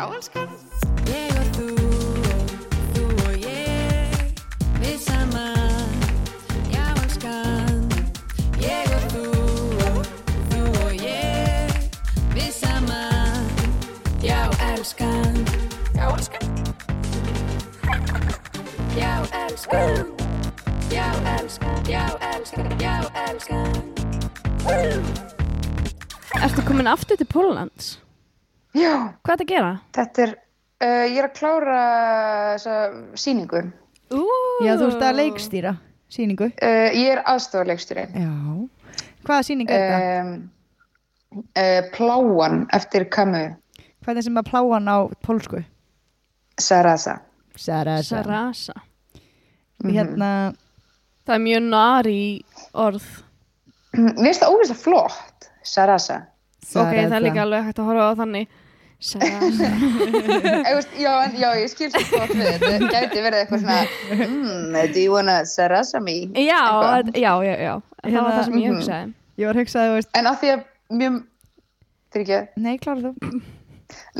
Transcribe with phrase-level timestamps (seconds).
[0.00, 0.48] Já, elskan.
[1.12, 1.66] Ég og þú
[2.94, 4.32] Þú og ég
[4.80, 5.92] Við saman
[6.72, 7.84] Já, elskan.
[8.64, 9.24] Ég og þú
[10.54, 11.68] Þú og ég
[12.32, 13.44] Við saman
[14.24, 15.36] Já, elskan.
[15.92, 16.48] Já, elskan.
[18.96, 19.12] Já,
[19.44, 20.16] elskan.
[20.88, 21.84] Já, elskan.
[21.84, 22.72] Já, elskan.
[22.80, 22.96] Já,
[23.28, 23.82] elskan.
[26.40, 27.99] Ertu komin aftur til Póllands?
[28.76, 28.92] Já,
[29.26, 29.70] Hvað er það að gera?
[29.96, 30.32] þetta er,
[30.84, 31.78] uh, ég er að klára
[32.54, 32.74] þessa
[33.18, 33.62] síningu.
[34.14, 34.20] Ú,
[34.66, 35.72] Já, þú ert að leikstýra
[36.10, 36.50] sýningu.
[36.62, 38.14] Uh, ég er aðstofarleiksturinn.
[38.14, 38.30] Já.
[39.26, 40.38] Hvaða sýning er þetta?
[41.30, 43.52] Uh, pláan eftir Camus,
[44.00, 45.60] Hvað er sem að pláan á pólsku?
[46.58, 47.18] Sarasa.
[47.56, 48.22] Sarasa.
[48.24, 48.74] Sarasa
[49.84, 50.30] Hérna,
[51.26, 52.22] Það er mjög nari
[52.74, 53.04] orð
[53.94, 56.16] Mér finnst það ógeðslega flott, Sarasa.
[56.70, 58.50] Ok, það er líka alveg hægt að horfa á þannig
[60.74, 62.90] Veist, já, en, já, ég skil svo flott við þetta.
[62.92, 63.78] Gæti verið eitthvað svona,
[64.12, 66.18] mm, do you wanna Sarasa me?
[66.36, 68.76] Já, þetta- já, já, já Það Hérna, var það sem ég mhm.
[68.76, 70.60] hugsaði Ég var að hugsa að þú veist, En að því að
[71.00, 71.16] mjög,
[72.12, 73.40] fyrir ekki, nei, klára þú.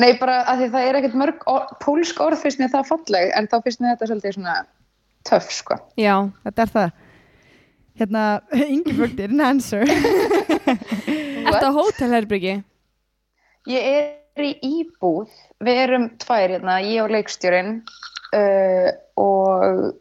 [0.01, 2.89] nei, bara að því að það er ekkert mörg or, pólsk orð finnst mér það
[2.95, 4.57] falleg, en þá finnst mér þetta svolítið svona
[5.29, 5.77] töff, sko.
[6.01, 6.15] Já,
[6.47, 6.97] Þetta er það.
[8.01, 8.25] Hérna,
[8.75, 9.85] Ingeborg didn't answer.
[11.45, 12.63] Á hótelherbyggi?
[13.69, 15.31] Ég er í íbúð,
[15.65, 17.73] við erum tvær hérna, ég og leikstjórin
[18.37, 18.89] uh,
[19.21, 19.95] og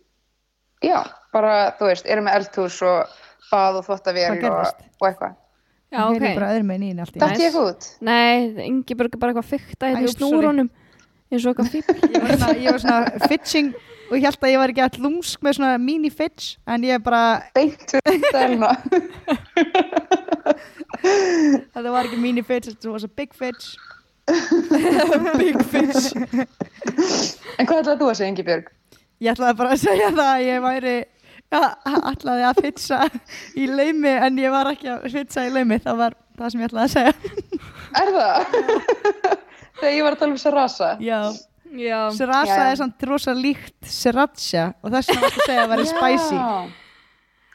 [0.85, 0.99] já,
[1.35, 5.37] bara, þú veist, erum með eldhús og bað og þvottavél Hvað og, og eitthvað.
[5.89, 7.87] Já, ok bara öðrum meginn í henni allt í Dætti ég eitthvað út?
[8.05, 8.35] Nei,
[8.93, 10.69] er bara eitthvað fykta Æ, hérna í snúrunum
[11.29, 13.71] eins og eitthvað fíbl Ég var svona, ég var svona fitching
[14.09, 17.01] og ég held að ég var ekki all lúmsk með svona mini fitch en ég
[17.05, 17.23] bara,
[17.57, 18.71] Beint við stelna.
[21.73, 23.75] þetta var ekki mini fitch, þetta var svo big fitch.
[25.41, 26.11] big fitch.
[27.57, 28.69] En hvað ætlaði þú að segja, Ingi Björg?
[29.19, 30.95] Ég ætlaði bara að segja það að ég væri,
[31.55, 31.61] ja,
[32.13, 33.01] ætlaði að fitcha
[33.59, 36.71] í laumi en ég var ekki að fitcha í laumi, það var það sem ég
[36.71, 37.13] ætlaði að segja.
[37.99, 38.57] Er það?
[39.79, 40.91] Þegar ég var að tala um Sarasa.
[41.03, 41.21] Já.
[41.69, 42.71] Já, Já.
[42.71, 46.39] er samt rosa líkt sriracha og þess vegna varstu að segja að það væri spicy.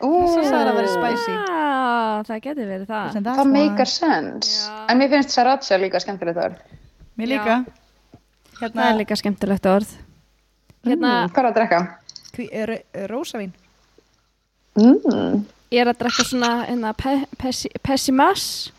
[0.03, 1.33] Að sagði að það væri spicy.
[1.35, 4.51] Já, það getur verið það það meikar sens.
[4.67, 4.87] Já.
[4.91, 6.57] En mér finnst Sriracha líka skemmtilegt orð.
[7.19, 7.59] Mér líka.
[8.55, 9.89] Það Hérna, er líka skemmtilegt orð
[10.85, 11.79] Hérna, Mm, hvað er að drekka?
[13.11, 13.53] rósavín.
[14.77, 15.47] Mm.
[15.71, 18.71] ég er að drekka svona hérna, pe pessi Pessimas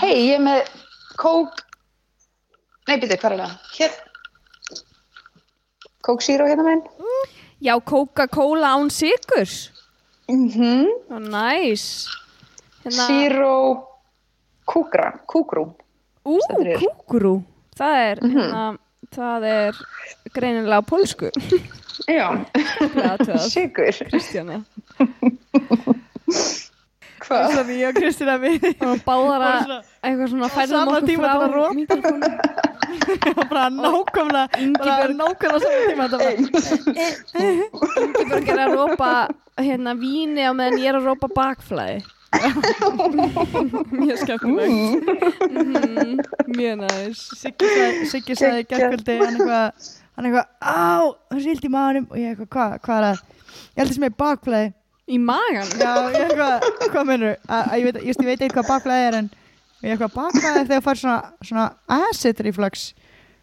[0.00, 0.68] Hei, ég er með
[1.18, 1.50] kók
[2.88, 3.58] Nei, býttu, hvað er það?
[3.78, 3.90] Hér
[6.02, 6.86] Kók Zero hérna meginn
[7.62, 9.70] Já, Coca-Cola án sigurs
[10.28, 10.86] mm -hmm.
[11.10, 12.08] Ó, næs.
[12.84, 13.88] Hérna, Zero
[14.64, 15.74] Kúkra, kúkrú.
[16.24, 16.38] Ú,
[16.78, 17.42] kúkurú
[17.76, 18.78] Það er, hérna,
[19.10, 19.74] það er
[20.34, 21.30] greinilega pólsku.
[22.08, 22.44] Já,
[23.48, 24.64] sigur Kristjana
[27.22, 27.44] Hvað?
[27.52, 28.64] Svo ég og Kristina við
[29.08, 31.72] báðar að Bara eitthvað svona færðum okkur að frá ropa.
[31.80, 32.32] mikrofónum
[33.48, 34.46] bara nákvæmlega
[34.78, 36.34] bara nákvæmlega saman tíma þetta var.
[38.02, 39.10] Ingibjörg er að rópa
[39.62, 42.02] hérna víni á meðan ég er að rópa bakflæði.
[43.92, 44.72] Mjög skemmtilegt.
[45.52, 46.20] Mhm,
[46.56, 47.18] Mjög næs.
[47.38, 52.50] Siggi sagði, gærkvöldi hann eitthvað, hann eitthvað, á, það sildi í maðurum og ég eitthvað,
[52.56, 53.18] hvað, hvað er það?
[53.62, 54.72] Ég held þess með bakflæði.
[55.10, 57.32] Í magan Já, ég eitthvað, hvað mennur?
[57.74, 59.26] Ég veit, ég, ég veit eitthvað bakflæði er en
[59.82, 61.66] ég eitthvað bakflæði er þegar þú fær svona, svona
[62.10, 62.74] acid reflux.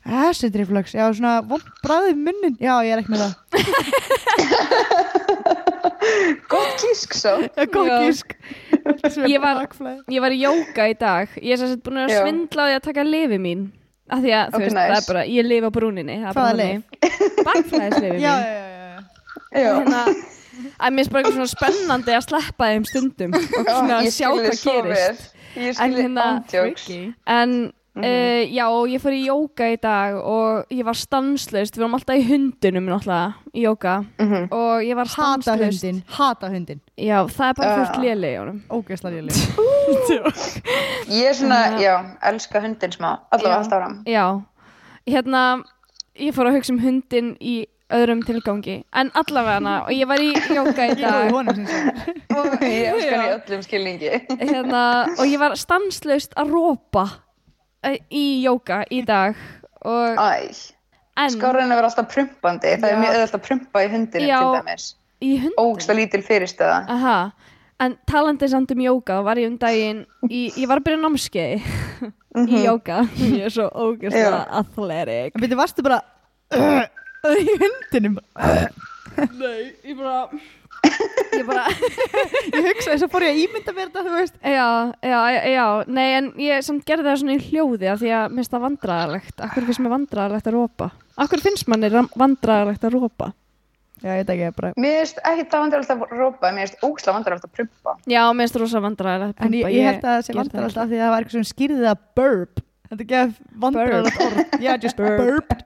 [0.08, 1.42] Acid reflux, já, svona
[1.84, 2.56] bræðið munnin.
[2.64, 3.34] Já, ég er ekki með það.
[6.50, 7.98] Gott kísk svo Það er góð Já.
[8.06, 8.28] gísk.
[9.30, 9.68] Ég var-.
[10.10, 12.18] Ég var í jóka í dag Ég er sérst búin að Já.
[12.24, 13.62] svindla á því að taka lifi mín
[14.10, 14.90] af því að þú Ok, veist, nice.
[14.90, 16.34] það er bara ég lifi á brúninni það.
[17.46, 18.98] Bakflæðislifi mín Já, já, já, já.
[19.60, 20.02] Já, hérna,
[20.80, 24.30] að mér er bara eitthvað svona spennandi að sleppa þeim stundum og svona ég sjá
[24.32, 25.36] hvað svo gerist.
[25.80, 26.30] En hérna,
[27.28, 28.06] en Mhm.
[28.06, 31.74] uh, já, ég fór í jóka í dag og ég var stanslaust.
[31.76, 34.48] Við varum alltaf í hundunum náttúrulega í jóka Mhm.
[34.54, 35.82] og ég var Hata stanslaust.
[35.84, 36.80] hundin, hata hundin.
[36.98, 38.62] já, það er bara fullt í honum.
[38.70, 39.36] Ógeðslega léleg.
[41.10, 43.58] Ég er svona, já, elska hundin smá Allavega Já.
[43.58, 44.04] allt áram.
[44.06, 44.42] Já,
[45.08, 45.64] hérna
[46.20, 50.22] ég fór að hugsa um hundin í öðrum tilgangi, en allavega hana og ég var
[50.22, 51.32] í jóka í er dag
[52.38, 54.84] og ég hann í öllum skilningi hérna,
[55.18, 57.06] og ég var stanslaust að rópa
[57.84, 59.36] eh, í jóka í dag
[59.82, 60.20] og
[61.34, 62.94] skárin að vera alltaf prumpandi Það Já.
[62.94, 64.40] er mjög auðvitað að prumpa í hundinu Já.
[64.40, 64.90] til dæmis
[65.44, 67.18] hund Ógsta lítil fyrirstöða Aha,
[67.80, 71.68] En talandi samt um jóka, var ég um daginn, í, ég var að byrja námskeið
[72.30, 72.52] Mhm.
[72.54, 72.98] í jóka.
[73.18, 74.60] Ég er svo ógeðslega Já.
[74.60, 75.32] athletic.
[75.34, 76.02] En byrju, varstu bara
[77.28, 78.20] í hundinum
[79.36, 80.20] Nei, ég bara,
[81.36, 81.66] ég bara,
[82.54, 84.68] Ég hugsaði, svo fór ég að ímynda mér þetta, þú veist já,
[85.04, 85.18] já,
[85.52, 88.54] já, nei, en ég samt gerði það svona í hljóði af því að mér finnst
[88.56, 89.44] það vandræðalegt.
[89.50, 90.88] Akkur finnst mér vandræðalegt að rópa?
[91.20, 93.32] Akkur finnst manni vandræðalegt að rópa?
[94.00, 97.18] Já, ég veit ekki, bara Mér finnst ekki það vandrarlegt að rópa, mér finnst ógslag
[97.18, 97.96] vandrarlegt að prumpa.
[98.08, 99.76] Já, mér finnst það rosa vandræðalegt að En ég, prumpa.
[99.76, 100.62] ég held að það sé ekki.
[100.64, 103.34] alltaf því að það var eitthvað sem skýrði það burp Þetta gef
[103.66, 105.66] vandrar alltaf Já, just burped,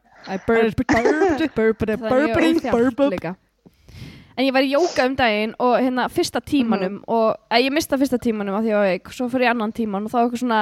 [4.33, 7.99] En ég var í jóka um daginn og hérna fyrsta tímanum og að ég mista
[8.01, 10.61] fyrsta tímanum af því að ég svo fyrir annan tíman og þá eitthvað svona,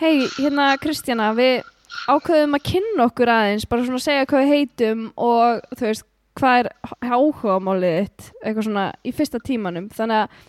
[0.00, 1.62] hei, hérna Kristjana, við
[2.10, 6.06] ákveðum að kynna okkur aðeins, bara svona segja hvað við heitum og þú veist,
[6.40, 6.70] hvað er
[7.12, 10.42] áhugamálið eitthvað svona í fyrsta tímanum, þannig að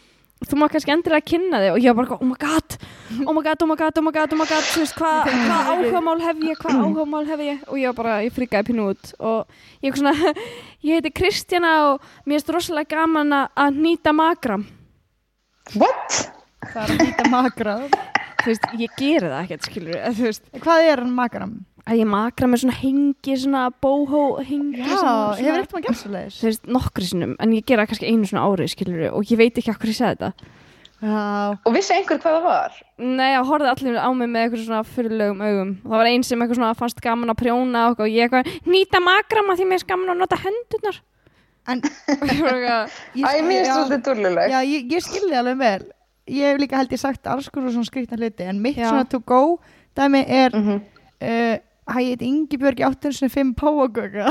[0.50, 2.75] þú má kannski endilega kynna þig og ég var bara, oh my god,
[3.28, 5.31] oh my god, oh my god, oh my god, oh my god, þú veist, hvað
[5.31, 7.63] hva áhugamál hef ég, hvað áhugamál hef ég?
[7.69, 10.13] Og ég var bara, ég frikaði pínu út og ég svona,
[10.88, 14.66] ég heiti Kristjana og mér finnst rosalega gaman að- að nýta magram.
[15.80, 16.19] What?
[16.74, 17.75] Það er að nýta makra
[18.44, 21.54] þú veist, ég geri það ekkert, skilur þú veist, Hvað er hann makram?
[21.84, 26.00] Að ég makra með svona hengi, svona bóhó hengi, Já, svona, hefur eitthvað maður gert
[26.00, 29.08] svo leiðis þú veist, nokkri sinnum en ég gera það kannski einu svona ári, skilur
[29.12, 30.52] og ég veit ekki hvað ég sagði þetta
[31.04, 32.76] Já, Og vissi einhver hvað það var?
[33.04, 35.74] Nei, ég horfði allir á mig með eitthvað svona fyrirlegum augum.
[35.84, 39.58] Það var einn sem eitthvað svona fannst gaman að prjóna og ég eitthvað nýta magrama
[39.60, 41.02] því mér er gaman að nota hendurnar.
[41.68, 43.28] en ég
[43.68, 44.56] það svolítið dúllulegt.
[44.56, 45.84] Já, ég, ég skilði alveg vel
[46.32, 47.76] Ég hef líka held ég sagt alls konar
[51.88, 51.94] svona svona er Mhm.
[51.94, 54.28] Hæ, ég heiti Ingibjörg í 805 Páagöga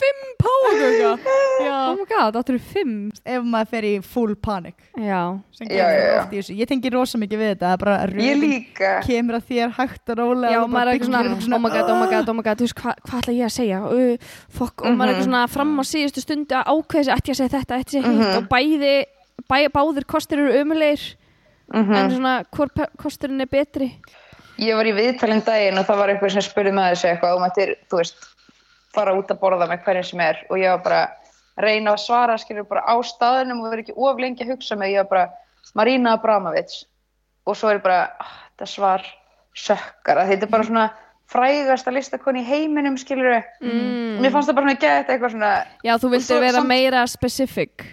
[0.00, 1.18] fimm págöga.
[1.66, 3.10] Já Oh my god, áttur fimm.
[3.24, 5.40] Ef maður fer í full panic Já.
[5.52, 9.00] sem Já, já, Ég tengi rosa mikið við þetta er bara Ég líka.
[9.06, 11.90] kemur að þér hægt og rólega Já, og maður er eitthvað svona, oh my god,
[11.90, 13.82] oh my god, oh my god, þú veist, hvað hva ætla ég að segja?
[13.84, 14.16] Uh,
[14.58, 17.36] fokk, og maður er eitthvað svona fram á síðustu stundu að ákveða sig, ætti ég
[17.36, 18.94] að segja þetta, ætti ég að segja hitt og bæði,
[19.50, 21.14] bæ, báðir kostir eru umulegir,
[21.66, 21.94] Mhm.
[21.98, 23.92] en svona, hvor pe- kosturinn er betri?
[24.58, 27.42] Ég var í viðtalinn daginn og það var eitthvað sem spurði með þessu eitthvað og
[27.44, 28.26] mættir, þú veist,
[28.96, 30.38] fara út að borða með hverjum sem er.
[30.50, 31.00] Og ég var bara
[31.56, 34.76] að reyna að svara, skilur bara á staðinum og vera ekki of lengi að hugsa
[34.80, 35.26] mig, ég var bara
[35.76, 36.72] Marina Abramovic
[37.46, 39.04] og svo er bara, ah, þetta svar
[39.56, 40.86] sökkar, að þetta er bara svona
[41.30, 44.20] frægasta listakoni í heiminum, skilur Mm.
[44.22, 45.52] mér fannst það bara svona gett eitthvað svona
[45.84, 47.84] Já, þú vildir svo vera samt- meira specific.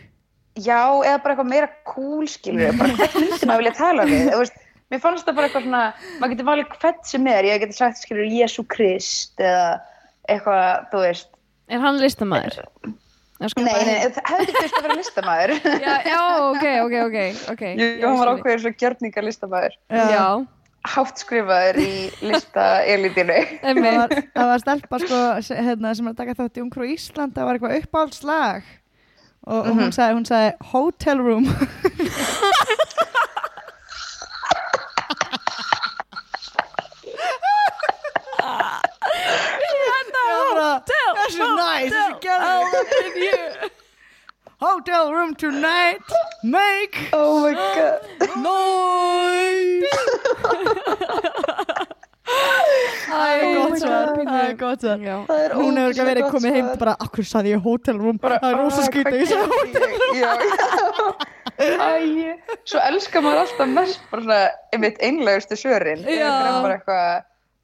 [0.56, 4.30] Já, eða bara eitthvað meira cool, skilur bara hvern myndi maður vilja tala við?
[4.32, 4.54] Þú veist,
[4.94, 5.84] mér fannst það bara eitthvað svona
[6.22, 9.70] maður getur valið hvern sem er, ég geti sagt skilur Jésu Krist eða
[10.30, 11.32] eitthvað, þú veist.
[11.74, 12.60] Er hann listamæður?
[13.44, 15.54] nei, nei, það hefði ekki fyrst að vera listamæður
[15.84, 17.18] Já, já, ok, ok, ok,
[17.54, 17.64] ok.
[17.74, 20.28] ég, Já, hann var ákveður svo gjörningar listamæður Já,
[20.94, 21.90] hátt skrifaður í
[22.24, 23.40] lista elitinu
[24.38, 25.20] það var, stelpa sko,
[25.50, 27.36] hérna, sem var að taka þátt í Ungfrú Ísland.
[27.36, 28.72] Það var eitthvað uppáhaldslag.
[29.44, 31.50] Og, og hún sagði, hún sagði hotel room
[40.64, 41.92] hotel this is nice.
[41.92, 42.16] This is
[43.24, 43.72] good.
[44.60, 46.00] hotel room tonight.
[46.44, 48.02] Make oh my god.
[48.40, 49.84] noise.
[53.14, 54.28] Það er Oh gott my svar God.
[54.28, 54.98] það er gott svar
[55.60, 58.18] hún hefur ekki verið komið heim bara, akkur saði ég hotel room?
[58.24, 59.46] Bara, það er rosa "Ah, skrítið hvað ég sagði
[59.76, 60.54] gerði ég?" já, já.
[61.64, 61.66] Æ,
[62.66, 64.40] svo elskar maður alltaf mest bara svona,
[64.74, 66.02] einmitt einlegustu svörin.
[66.08, 66.32] Já.
[66.32, 67.10] Það er bara eitthvað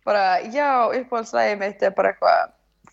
[0.06, 0.70] bara, já,
[1.00, 2.40] uppáhaldslægi mitt er bara eitthvað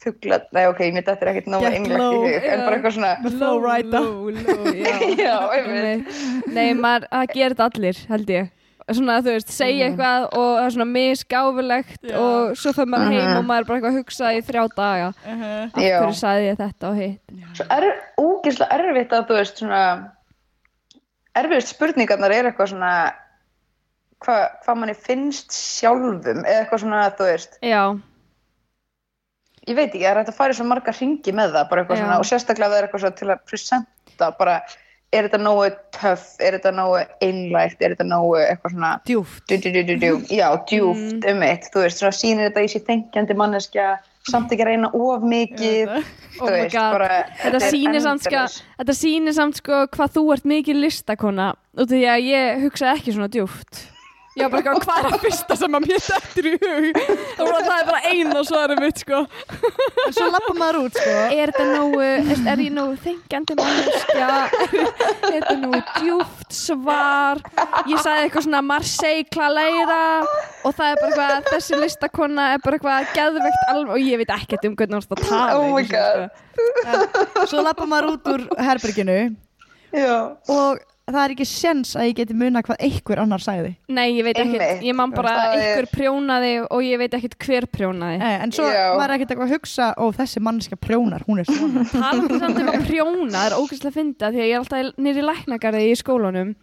[0.03, 2.25] fugla, nei ok, mér þetta er ekkert einlegt low.
[2.27, 4.99] í hug, en bara eitthvað svona með flowrider Low, low, já.
[5.17, 6.53] já, einmitt Einmitt.
[6.55, 8.53] Nei, maður, það gerir þetta allir, held ég.
[8.87, 12.17] Svona, þú veist, segja eitthvað og það er svona misgáfulegt Já.
[12.23, 13.39] og svo fyrir maður heim Mhm.
[13.41, 15.09] og maður er bara eitthvað að hugsa í þrjá daga.
[15.27, 15.97] Af Já.
[15.97, 17.35] hverju sagði ég þetta og hitt?
[17.57, 17.87] svo er
[18.23, 19.81] ógeðslega erfitt að þú veist svona
[21.37, 22.93] erfiðust spurningarnar er eitthvað svona
[24.25, 27.83] hvað hva manni finnst sjálfum eða eitthvað svona, þú veist Já,
[29.67, 31.83] ég veit ekki, það er hægt að fara í svo marga ringi með það bara
[31.83, 32.05] eitthvað Já.
[32.05, 34.59] svona, og sérstaklega það er eitthvað svona til að presenta, bara
[35.15, 39.57] er þetta nógu töff, er þetta nógu einlægt, er þetta nógu eitthvað svona djúft du,
[39.63, 43.89] du, du, já, djúft um eitt, þú veist, svona sýnir þetta í sér þengjandi manneskja,
[44.27, 46.09] samt ekki reyna of mikið, oh
[46.41, 46.97] þú my veist, god.
[46.99, 47.11] bara
[47.43, 48.47] Þetta er sýnir samt sko,
[48.83, 53.17] þetta sýnir samt sko hvað þú ert mikið listakona af því að ég hugsaði ekki
[53.17, 53.87] svona djúft.
[54.37, 56.97] Já, bara eitthvað, hvað er að fyrsta sem að mér dættir í hug?
[57.39, 59.21] Það er bara eina svarið mitt, sko.
[60.05, 61.15] En svo lappa maður út, sko.
[61.33, 64.27] Er þetta nógu, er, er ég nógu þengjandi manneskja?
[64.67, 67.41] Er þetta nógu djúft svar?
[67.89, 72.79] Ég sagði eitthvað svona Marseille Klaleira og það er bara eitthvað, þessi listakonna er bara
[72.81, 75.57] eitthvað geðveikt alveg og ég veit ekkert um hvernig hann að tala.
[75.57, 76.29] Oh my sinni, God.
[76.85, 77.47] sko.
[77.55, 79.17] Svo lappa maður út úr herberginu
[79.97, 80.37] Já.
[80.53, 80.85] og
[81.15, 83.69] það er ekki sens að ég geti muna hvað einhver annar sagði.
[83.95, 87.67] Nei, ég veit ekkert, ég man bara er- einhver prjónaði og ég veit ekkert hver
[87.71, 88.19] prjónaði.
[88.19, 88.89] Nei, en svo Já.
[89.05, 91.85] er ekkert eitthvað að hugsa, ó þessi mannska prjónar, hún er svona.
[91.93, 95.23] talandi samt um að prjóna er ógeðslega að finna því að ég er alltaf nýri
[95.29, 96.55] læknagarði í skólanum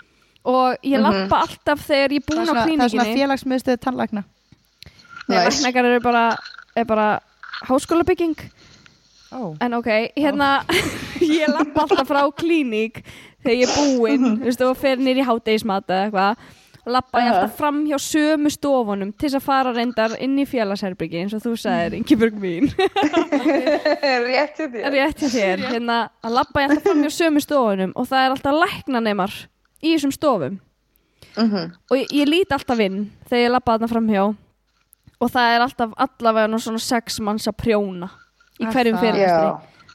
[0.43, 1.05] og ég Mhm.
[1.07, 4.23] lappa alltaf þegar ég er búin er á svona, það er svona klínikinni félagsmiðstöð tannlækna.
[5.29, 6.25] Nei, læknagarði er bara,
[6.75, 7.07] er bara
[7.69, 8.35] háskólabygging
[9.33, 9.55] Ó.
[9.61, 9.87] en ok,
[10.19, 10.49] hérna
[11.23, 12.99] ég lappa alltaf frá klínik
[13.43, 16.45] þegar ég er búin, þú veist, og fer nýri hátegismat eða eitthvað
[16.83, 20.43] og lappa ég alltaf fram hjá sömu stofunum til þess að fara reyndar inn í
[20.49, 22.67] félagsherbyggi eins og þú sagðir, Ingeborg mín.
[24.27, 24.89] Rétt hjá þér.
[24.91, 28.35] rétt hjá þér, hérna að labba ég alltaf fram hjá sömu stofunum og það er
[28.35, 29.37] alltaf læknanemar
[29.79, 30.59] í þessum stofum.
[31.33, 31.71] Mhm.
[31.89, 34.23] og ég, ég lít alltaf inn þegar ég labba þarna fram hjá
[35.23, 38.09] og það er alltaf allavega nú svona sex manns að prjóna
[38.59, 39.39] í Er hverjum Já.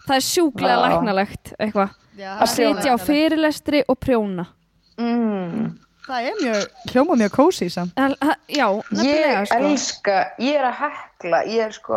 [0.09, 4.47] það er sjúklega læknalegt eitthvað Já, að sitja á fyrirlestri og prjóna
[4.99, 5.77] Mm.
[6.09, 7.93] Það er mjög, hljóma mjög kósi samt.
[8.51, 11.95] Já, nefnilega Ég sko elska, ég er að hekla, ég er sko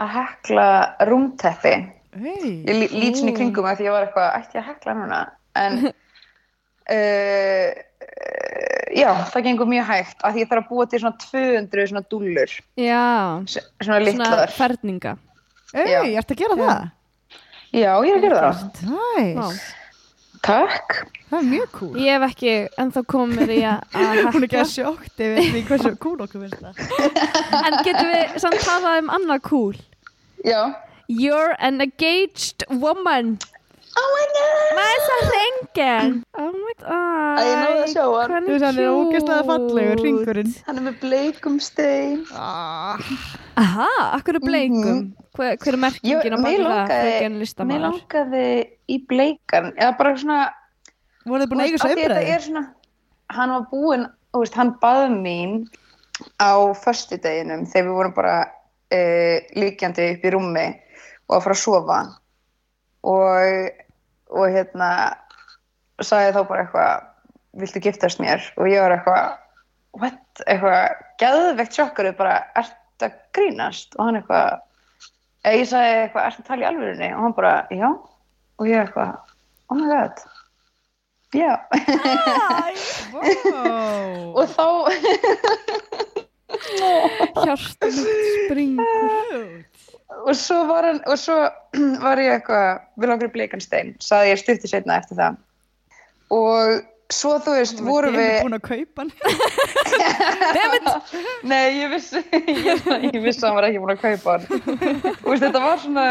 [0.00, 0.66] að hekla
[1.08, 1.72] rúmteppi.
[2.18, 2.50] Hey.
[2.66, 5.20] Ég lí- lít svona í kringum að því ég var eitthvað, ætti að hekla núna?
[5.56, 5.78] En,
[6.96, 7.70] uh,
[9.00, 12.04] já, það gengur mjög hægt að því ég þarf að búa til svona 200 svona
[12.10, 13.04] dúllur, já,
[13.46, 14.50] svona svona litlar.
[14.56, 15.16] ferninga
[15.72, 16.88] Ei, ég ert að gera það?
[17.70, 18.80] Já, ég er að gera það.
[19.36, 19.48] Vá.
[20.40, 20.94] Takk.
[21.30, 21.96] Það er mjög cool.
[22.00, 25.90] ég hef ekki ennþá komið í að Hún er ekki að sjókt yfir því hversu
[26.02, 26.80] cool okkur finnst það.
[27.68, 29.76] en getum við samt talað um annað cool
[30.48, 30.62] Já.
[31.10, 33.36] You're an engaged woman
[33.98, 34.80] Oh my god.
[34.80, 36.12] Er það hringin?
[36.38, 38.46] Oh my god Að ég náði að sjá hann.
[38.46, 40.52] Þú veist, hann er ógeðslega fallegur, ringurinn.
[40.66, 42.22] Hann er með bleikum stein.
[42.36, 43.10] Ah.
[43.60, 45.02] Aha, akkur er bleikum
[45.36, 48.46] hver, hver er merkingin á en mér langaði
[48.90, 50.40] í bleikan, eða bara svona,
[51.28, 52.62] Voruð þið búin að eiga svo svona,
[53.36, 54.06] hann var búinn,
[54.56, 55.58] hann baði mín
[56.40, 60.66] á föstudeginum þegar við vorum bara uh, líkjandi upp í rúmi
[61.28, 62.00] og að fara að sofa
[63.06, 63.70] og,
[64.32, 64.90] og hérna
[66.00, 67.06] sagði þá bara eitthvað
[67.60, 68.44] viltu giftast mér?
[68.60, 69.38] Og ég var eitthvað
[70.00, 73.96] what, eitthvað geðvegt sjokkur bara, ert að grínast?
[73.98, 74.60] Og hann eitthvað
[75.48, 77.10] ég sagði eitthvað, ert að tala í alvörunni?
[77.14, 77.88] Og hann bara, já.
[78.60, 79.16] Og ég eitthvað,
[79.70, 80.22] oh my god.
[81.30, 81.54] Já.
[83.10, 84.38] Wow.
[84.38, 84.66] og þá
[87.44, 89.46] Hjartum springur
[90.26, 91.38] og svo var hann og svo
[92.04, 92.68] var ég eitthvað
[93.00, 95.32] við langar í bleikan stein, saði ég stutti setna eftir það
[96.30, 96.66] og
[97.10, 99.10] svo þú veist, vorum Ég er við búin að kaupa hann.
[101.50, 104.46] nei, ég vissi ég, ég vissi að hann var ekki búin að kaupa hann
[105.10, 106.06] og veist, þetta var svona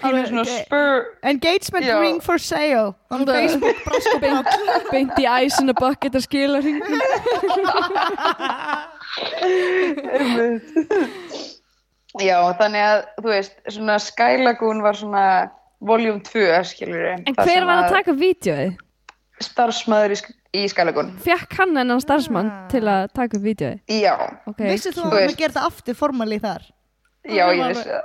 [0.00, 2.00] svona spur Engagement Já.
[2.00, 3.76] ring for sale on Það- Facebook.
[4.24, 4.48] beint,
[4.88, 6.96] beint í ice in a bucket að skila hringin
[12.16, 15.24] já, þannig að þú veist, svona Sky Lagoon var svona
[15.80, 18.72] voljum 2, skilur En hver var að taka vídeoið?
[19.44, 20.18] starfsmæður í,
[20.58, 23.78] í Sky Lagoon Fekk hann enn starfsmann til að taka upp vídeoið?
[23.86, 24.16] já,
[24.48, 24.72] Okay.
[24.72, 26.62] Vissið þú Þú að gera þetta aftur formali þar?
[27.28, 28.02] já, ég vissi það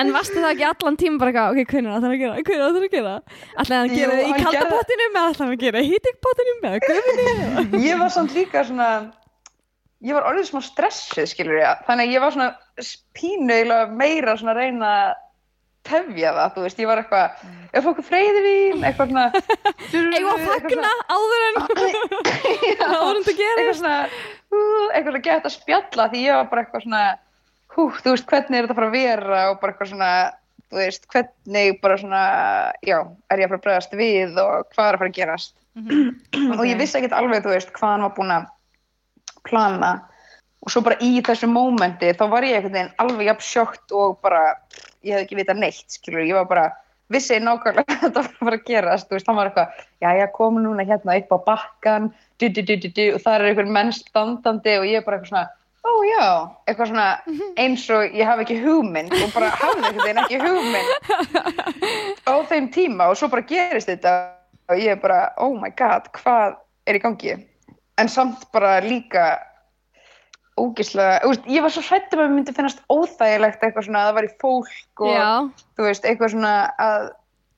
[0.00, 2.54] en varstu það ekki allan tíma bara eitthvað, ok, hvernig er það að gera, hvernig
[2.54, 3.14] er það að gera
[3.60, 5.62] ætlaði hann að Jú, gera það í hann kalda gerði- pottinum eða ætlaði hann að
[5.64, 5.92] gera í
[6.64, 8.88] eða ég var samt líka svona
[10.04, 12.50] ég var orðið smá stressuð skilur ég þannig að ég var svona
[13.16, 15.12] pínu eiginlega meira svona reyna að
[15.84, 17.42] tefja það, þú veist, ég var eitthvað
[17.76, 19.24] ef fólk freyðivín, eitthvað svona
[20.16, 23.82] eigum að fagna áður en áður en eitthvað gerist?
[23.82, 27.02] Svona uh, eitthvað svona gett að spjalla því ég var bara eitthvað svona
[27.74, 29.42] hú, þú veist, hvernig er þetta fara að vera?
[29.50, 30.10] Og bara eitthvað svona
[30.70, 32.24] þú veist, hvernig bara svona
[32.80, 35.56] já, er ég að fara að bregðast við og hvað er að fara að gerast?
[36.54, 38.50] Og ég vissi ekkert alveg, þú veist, hvað hann var búinn að
[39.48, 39.94] plana.
[40.64, 44.16] Og svo bara í þessu mómenti þá var ég einhvern veginn alveg jafn sjókt og
[44.24, 44.54] bara,
[45.04, 46.70] ég hef ekki vitað neitt skilur, ég var bara,
[47.12, 50.24] vissi nákvæmlega þetta var að fara að gerast, þú veist, hann var eitthvað já, já,
[50.32, 52.08] kom núna hérna upp á bakkan
[52.40, 55.46] du, du, du, og það er einhver menn standandi og ég er bara eitthvað svona
[55.84, 56.26] ó já,
[56.64, 57.08] eitthvað svona
[57.60, 60.88] eins og ég hafi ekki hugmynd og bara hafði einhvern veginn ekki hugmynd
[62.24, 64.14] á þeim tíma og svo bara gerist þetta
[64.72, 66.56] og ég er bara, oh my god, hvað
[66.88, 67.36] er í gangi
[67.98, 69.26] en samt bara líka
[70.60, 74.18] ógislega, veist, ég var svo hrættum að mér myndi finnast óþægilegt eitthvað svona að það
[74.20, 75.30] væri fólk og Já,
[75.74, 77.08] þú veist, eitthvað svona að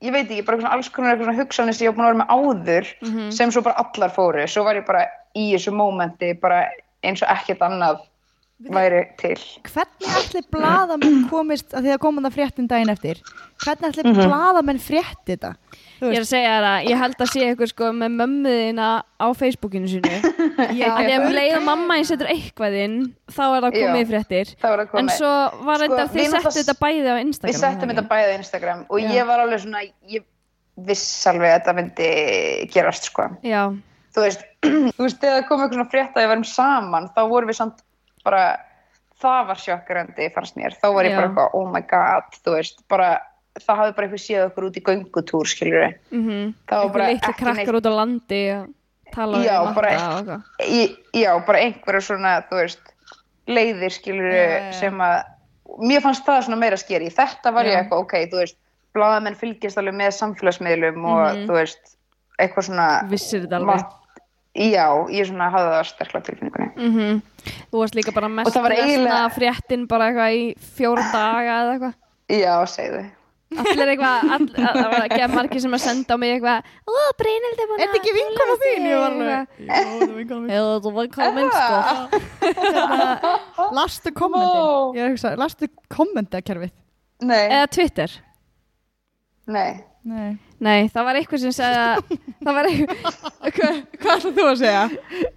[0.07, 2.23] ég veit ekki, bara alls konar eitthvað svona hugsanir sem ég var búin að vera
[2.23, 3.31] með áður Mhm.
[3.37, 5.05] sem svo bara allar fóru, svo var ég bara
[5.37, 6.63] í þessu mómenti, bara
[7.05, 8.01] eins og ekkert annað
[8.73, 9.37] væri til.
[9.69, 13.19] Hvernig ætli bladamenn komist að því að koma það fréttin daginn eftir
[13.63, 14.17] Hvernig ætli Mhm.
[14.31, 15.51] bladamenn frétti þetta?
[16.01, 18.89] Ég er að segja þér að ég held að sé eitthvað sko með mömmuðina
[19.21, 20.13] á Facebookinu sínu.
[20.77, 22.97] Já, að að um leið og mamma einn setur eitthvað inn
[23.33, 24.55] þá er það komið fréttir.
[24.61, 25.33] það en svo
[25.65, 28.39] var Sko, þetta þið settu þetta bæði á Instagram við settum það þetta bæðið á
[28.41, 29.09] Instagram og Já.
[29.17, 29.85] ég var alveg svona
[30.17, 30.25] ég
[30.77, 32.11] viss alveg að þetta myndi
[32.73, 33.29] gerast sko.
[33.45, 33.63] Já,
[34.17, 34.45] þú veist,
[34.97, 37.57] þú veist, þegar það kom eitthvað svona frétt að við varum saman, þá vorum við
[37.63, 37.81] samt
[38.27, 38.43] bara,
[39.23, 42.83] það var sjokkrandi fannst mér, þá var ég bara eitthvað oh my god, þú veist,
[42.93, 43.11] bara
[43.57, 46.51] það hafði bara eitthvað séð okkur út í göngutúr skilur við, mhm.
[46.69, 48.67] Það var bara eitthvað krakkar neitt út á landi og
[49.15, 50.83] tala Já, um bara- matta í,
[51.17, 52.93] já, bara einhverja svona, þú veist
[53.47, 54.73] leiðir já, já.
[54.83, 55.17] sem að
[55.87, 57.81] mér fannst það svona meira skeri þetta var ég Já.
[57.85, 58.57] eitthvað, ok, þú veist
[58.97, 61.47] blaðamenn fylgjast alveg með samfélagsmiðlum og Mhm.
[61.49, 61.97] þú veist,
[62.39, 63.85] eitthvað svona Vissir þetta alveg
[64.57, 66.71] já, ég svona hafði það sterkla tilfinningunni.
[66.77, 67.21] Mhm.
[67.71, 70.43] Þú varst líka bara mest var eiginlega- fréttin bara eitthvað í
[70.79, 71.95] fjóra daga eða eitthvað.
[72.41, 73.05] Já, segðu.
[73.57, 76.65] Allir eitthvað, all, að, það var ekki að margir sem að senda á mig eitthvað
[76.91, 78.89] Ó, Brynhild er búin Er þetta ekki vinkona þín?
[78.91, 79.53] Ég var alveg.
[79.61, 80.51] Jó, þetta er vinkona mín.
[80.57, 81.77] Eða þetta var vinkona minn sko
[82.43, 84.99] Hérna, Lastu kommentin.
[84.99, 86.73] Ég er að hugsa, lastu kommentakerfið?
[87.23, 88.17] Nei, Eða Twitter.
[89.47, 89.71] Nei.
[90.07, 90.37] Nei.
[90.63, 91.87] Nei, það var eitthvað sem segja
[92.47, 92.99] Það var eitthvað
[93.57, 94.83] Hvað, hvað ætlað þú að segja?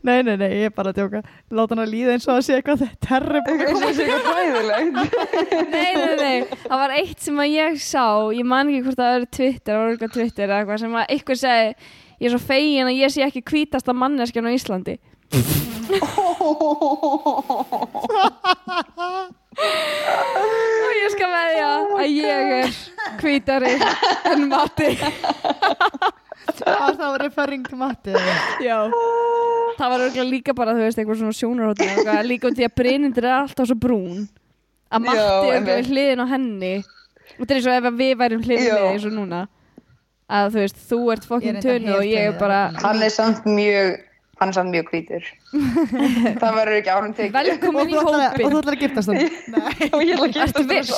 [0.05, 1.21] Nei, nei, nei, ég er bara að djóka.
[1.55, 3.67] Láta hann að líða eins og að sé eitthvað terrible.
[3.95, 4.93] Sé eitthvað hræðilegt.
[5.73, 9.13] Nei, nei, nei, það var eitt sem að ég sá Ég man ekki hvort það
[9.15, 11.67] var Twitter Það eitthvað Twitter eða eitthvað sem að eitthvað segi
[12.19, 14.95] Ég er svo fegin að ég sé ekki hvítasta manneskjan á Íslandi.
[20.49, 20.68] Og
[21.00, 22.79] ég skal veðja að ég er
[23.22, 23.74] hvítari
[24.32, 24.89] en Matti.
[26.60, 28.15] Var það referring to Matti?
[28.63, 28.77] Já.
[29.79, 33.29] Það var örugglega líka bara, þú veist, eitthvað svona sjónarhóttin líka um því að Brynhildur
[33.29, 34.25] er alltaf svo brún
[34.89, 36.73] að Matti er við hliðin á henni.
[37.38, 39.45] Og þetta er og ef við værum hliðin eins og núna
[40.30, 43.47] að þú veist, þú ert fokkin er tunnu og ég er bara Hann er samt
[43.50, 43.95] mjög,
[44.39, 45.25] hann er samt mjög hvítur.
[46.41, 47.36] það verður ekki ánum tekið.
[47.38, 49.19] Velkomin í ætlar að- og hópin þú ætlar að giftast hann
[49.95, 50.93] Og ég ætla að geta viss?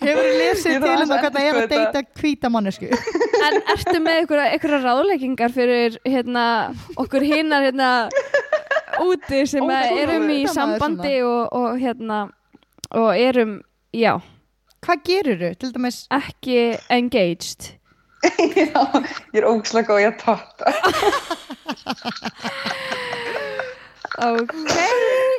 [0.00, 2.90] Hefur þú lesið Ég til um aðeins hvernig er að að deyta hvíta mannesku?
[3.40, 4.50] En ertu með einhverja,
[4.84, 6.44] ráðleggingar fyrir hérna,
[7.00, 7.90] okkur hinnar hérna,
[9.00, 12.20] úti sem Ó, að er erum í sambandi og, og hérna
[12.90, 13.60] og erum,
[13.94, 14.16] já,
[14.80, 15.54] Hvað?
[15.60, 17.79] Til dæmis ekki engaged
[18.20, 18.82] Já,
[19.32, 20.66] ég er ógslag góð í að totta.
[24.20, 24.52] Ok,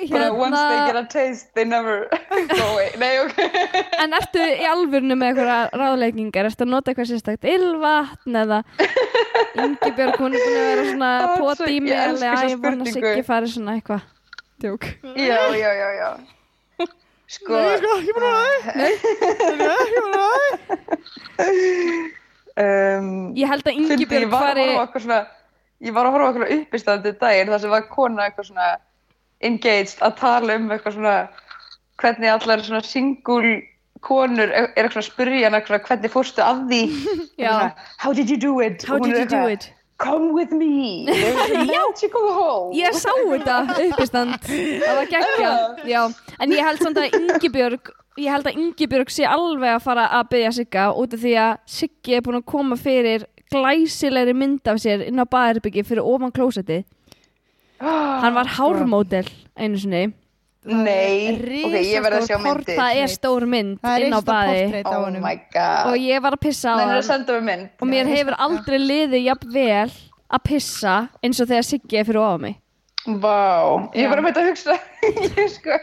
[0.10, 2.08] Bara once they get hérna a taste, they never
[2.50, 2.89] go away.
[2.98, 3.38] Nei, ok.
[4.02, 6.48] En ertu í alvörinu með eitthvað ráðleggingar?
[6.50, 8.60] Ertu að nota eitthvað sérstakt ylvatn eða
[9.62, 13.06] Ingibjörg, hún er búin að vera svona poti í ég mig þessa ég vona sig
[13.12, 14.02] ekki farið svona eitthvað
[14.63, 14.84] Djók
[15.20, 16.10] Já, já, já, já.
[17.32, 18.34] Sko, Ekki búin að
[18.65, 20.26] það Ekki búin að
[21.38, 22.20] það
[22.60, 23.78] um, Ég held að
[24.28, 24.68] að fari
[25.82, 28.70] ég var að horfa eitthvað uppistandi daginn þar sem var kona eitthvað svona
[29.42, 31.16] engaged að tala um eitthvað svona
[32.02, 33.54] hvernig allar svona single
[34.06, 36.82] konur er er eitthvað að spyrja hana eitthvað hvernig fórstu að því?
[38.04, 38.86] How did you do it?
[38.86, 39.72] How did you do it?
[40.02, 41.06] Come with me.
[41.06, 42.68] There's a magical hole.
[42.78, 44.38] Ég sá þetta uppistand.
[44.46, 45.52] Það var geggja
[45.90, 46.02] Já,
[46.40, 50.32] en ég held samt að Ingibjörg Ég held að Ingibjörg sé alveg að fara að
[50.34, 54.82] byggja Sigga út af því að Siggi er búin að koma fyrir glæsilegri mynd af
[54.84, 56.82] sér inn á baðherbyggi fyrir ofan klósetti
[57.82, 59.26] Hann var hármódel
[59.58, 60.04] einu sinni
[60.62, 61.32] nei,
[61.65, 65.08] ok, ég verð að sjá myndir Það er stór mynd Það inn á baði oh
[65.15, 65.89] my god.
[65.89, 67.63] Og ég var að pissa á það hann.
[67.82, 69.89] og mér hefur aldrei liðið jafn vel
[70.32, 70.95] að pissa
[71.26, 72.60] eins og þegar Siggi er fyrir ofan mig.
[73.24, 74.78] Vá, ég var að meita að hugsa
[75.26, 75.80] ég, sko,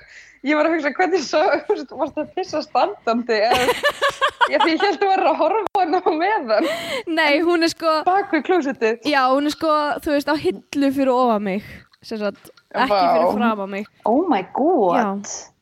[0.47, 1.43] ég var að hugsa hvernig svo
[1.91, 3.41] þú varst að pissa standandi
[4.55, 6.71] ég, held að vera að horfa á hana á meðan.
[7.11, 9.03] Nei, hún er sko bak við klósettið.
[9.11, 9.75] Já, hún er sko,
[10.07, 11.67] þú veist, á hillu fyrir ofan mig
[12.03, 13.89] sagt, ekki fyrir fram á mig.
[14.07, 15.27] Oh my god.
[15.27, 15.55] Já.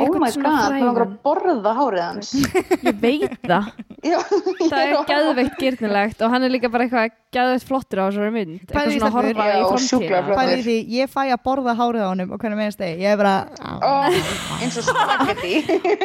[0.00, 0.98] Oh my god, það var frægan.
[1.02, 2.28] að borða hárið hans.
[2.86, 3.66] Ég veit það,
[4.00, 4.16] Já,
[4.70, 8.54] það er geðveikt gyrnilegt og hann er líka bara eitthvað geðveikt flottur á þessari mynd.
[8.62, 12.80] Eitthvað svona horfa í framtíða ég fæ að borða hárið á honum og hvernig meðast
[12.80, 13.34] þig Ég er bara
[13.90, 14.08] oh,
[14.60, 15.52] eins og spagetti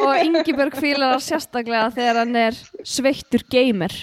[0.04, 3.96] og Ingibjörg fílar það sérstaklega þegar hann er sveittur gamer.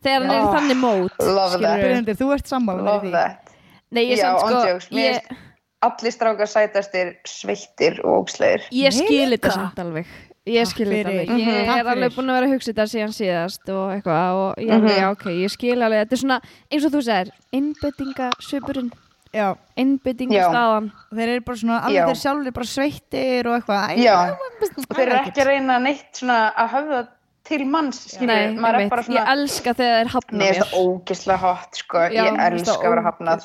[0.00, 3.14] Þegar hann er í þannig mót þú ert sammála með Love því.
[3.18, 3.49] That.
[3.90, 5.46] Nei, ég Já, sko ándjóks, mér ég, finnst
[5.82, 8.62] allir strákar sætastir sveittir og ógslegir.
[8.70, 10.06] ég skil þetta samt alveg
[10.46, 11.26] ég skil þetta fyrir.
[11.26, 11.48] alveg Mhm.
[11.50, 12.16] ég Takk er alveg fyrir.
[12.16, 14.76] búin að vera að hugsa þetta síðan síðast og eitthvað og ég Mhm.
[14.76, 18.90] alveg, já ok, ég skil alveg þetta er svona, eins og þú segir, innbyttingasvipurinn
[19.32, 24.16] Já, innbyttingastaðan þeir eru bara svona, alveg þeir sjálfur bara sveittir og eitthvað Æ, Já.
[24.30, 27.08] Og þeir eru ekki að reyna neitt svona að höfða
[27.50, 27.98] til manns.
[28.22, 31.40] Nei, Maður er bara svona, ég elska þegar þeir hafna Mér finnst mér það ógislega
[31.42, 31.98] hot, sko.
[32.06, 33.40] Já, ég mér elska það að vera hafnað.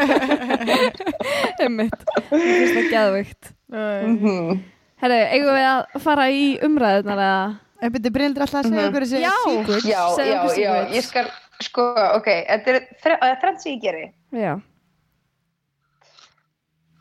[1.64, 4.60] einmitt, mér finnst það geðvikt Mhm.
[5.00, 7.44] Herru, eigum við að fara í umræðunar eða?
[7.80, 8.88] En byrju, Brynhildur alltaf að segja Mhm.
[8.90, 9.34] okkur þessi Já.
[9.46, 11.26] secret Já, já, já, ég skal,
[11.64, 11.82] sko,
[12.18, 14.12] ok, þetta er þre- það er þrennt sem ég geri.
[14.32, 14.52] Já,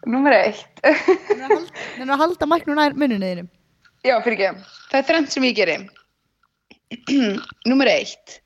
[0.07, 0.79] Númer eitt.
[1.99, 3.49] Nennu að halda mæknu nær muninu þínum
[4.05, 4.67] Já, fyrir ekki.
[4.91, 5.77] Það er þrennt sem ég geri.
[7.69, 8.39] Númer eitt.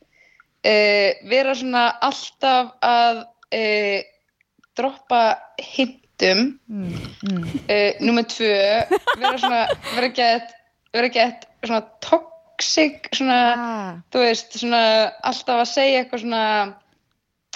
[0.64, 4.00] Uh, vera svona alltaf að uh,
[4.78, 5.24] droppa
[5.62, 6.46] hintum.
[6.68, 6.94] mm,
[7.28, 7.48] mm.
[7.68, 8.54] Uh, Númer tvö.
[9.20, 10.56] Vera svona, vera gett,
[10.96, 13.92] vera gett svona toxic, svona, ah.
[14.14, 14.84] þú veist, svona
[15.24, 16.46] alltaf að segja eitthvað svona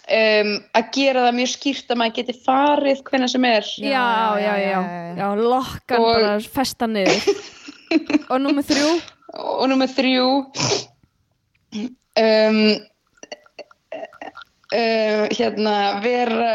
[0.08, 3.70] um, að gera það mjög skýrt að maður geti farið hvenna sem er.
[3.82, 4.02] já, já,
[4.42, 5.28] já, já, já, já.
[5.42, 7.32] lokkan Og- bara festa niður
[8.32, 8.92] Og númer þrjú?
[9.38, 10.28] Og nummer þrjú.
[12.18, 12.62] Um,
[14.74, 16.54] uh, hérna vera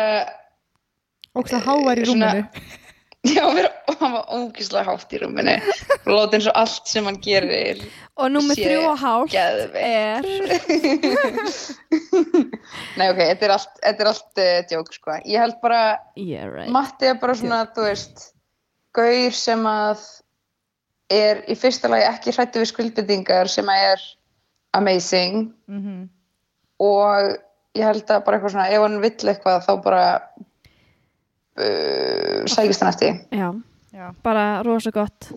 [1.32, 2.44] Ókslega hávar í rúminu.
[3.22, 5.54] Já, vera hann var ógislega hátt í rúminu.
[6.02, 7.78] Og láta eins og allt sem hann gerir
[8.18, 9.76] Og Sé þrjú og geðveikt.
[9.78, 10.26] er
[12.98, 15.82] nei ok, þetta er allt, þetta er allt uh, djók sko, ég held bara
[16.18, 16.72] Yeah, right.
[16.74, 18.26] Matti er bara svona, þú veist
[18.96, 20.02] gaur sem að
[21.12, 24.04] er í fyrsta lagi ekki hrættu við skuldbyttingar sem að er
[24.74, 26.08] amazing Mhm.
[26.80, 27.36] og
[27.74, 30.06] ég held að bara eitthvað svona ef hann vill eitthvað þá bara
[31.58, 33.18] uh, sækist hann eftir.
[33.30, 33.52] Já,
[33.92, 34.12] Já.
[34.22, 35.32] bara rosa gott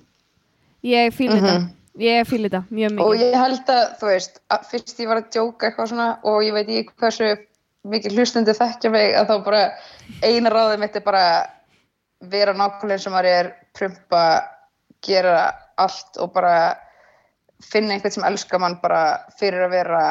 [0.86, 1.42] Ég fíl Mhm.
[1.42, 5.08] þetta Ég fíl þetta mjög og mikið ég held að, þú veist, að fyrst ég
[5.08, 7.38] var að djóka eitthvað svona og ég veit ekki hversu
[7.88, 9.62] mikið hlustundi þekkja mig að þá bara
[10.22, 11.48] eina ráðið mitt er bara
[12.22, 14.44] vera nákvæmlega eins og maður er prumpa,
[15.02, 16.76] gera allt og bara
[17.64, 20.02] finna einhvern sem elskar mann bara fyrir að vera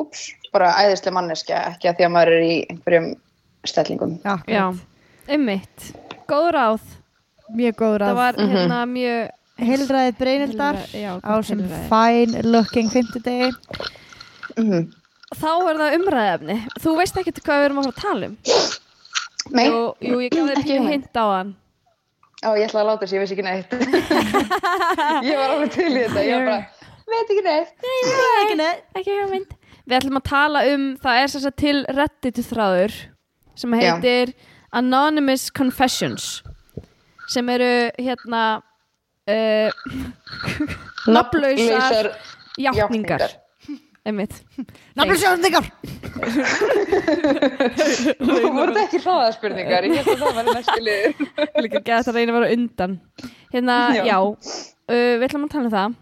[0.00, 3.08] ups, bara æðislega manneskja ekki að því að maður er í einhverjum
[3.68, 4.14] stellingum.
[4.24, 4.80] Já, Akkurat.
[5.28, 5.90] ummitt
[6.30, 6.80] Góð ráð.
[7.50, 8.50] Mjög góð Það ráð var Mhm.
[8.54, 11.58] hérna mjög Heilræðið Brynhildar Heilræði- já, á sem
[11.90, 13.52] fine looking fimmtudegi.
[14.56, 14.92] Mm
[15.30, 18.36] Þá er það umræðefni Þú veist ekkert hvað við erum að fara að tala um.
[19.50, 20.90] Nei, Jú, jú ég gaf þér Ekki hugmynd.
[20.90, 21.56] hint á hann
[22.40, 23.72] á ég ætla að láta þess, ég veist ekki neitt.
[25.28, 26.22] Ég var alveg til í þetta.
[26.24, 26.60] Ég var bara,
[27.10, 27.88] veit ekki neitt.
[28.40, 28.86] Ekki neitt.
[28.96, 29.56] Ekki hugmynd.
[29.90, 32.96] Við ætlum að tala um, það er að til Reddit þráður
[33.58, 33.80] sem Já.
[33.82, 34.32] heitir
[34.76, 36.28] Anonymous Confessions
[37.30, 38.42] sem eru hérna
[39.30, 39.70] uh,
[41.16, 42.12] nafnlausar
[42.60, 43.26] játningar
[44.06, 44.34] einmitt.
[44.96, 45.66] Nafnlösjóðningar
[47.20, 51.26] Þú voru þetta ekki hraðaspurningar, ég held að það var næstu liður.
[51.64, 52.94] líka gett að reyna að vera undan.
[53.52, 54.16] Hérna, já, Já.
[54.20, 55.98] uh, við ætlum að tala um það.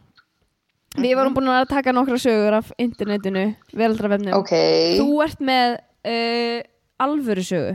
[0.99, 3.43] Við vorum búin að taka nokkra sögur af internetinu,
[3.77, 4.53] veldrafefnum Ok,
[4.99, 5.75] þú ert með
[6.09, 6.61] uh,
[7.05, 7.75] alvöru sögu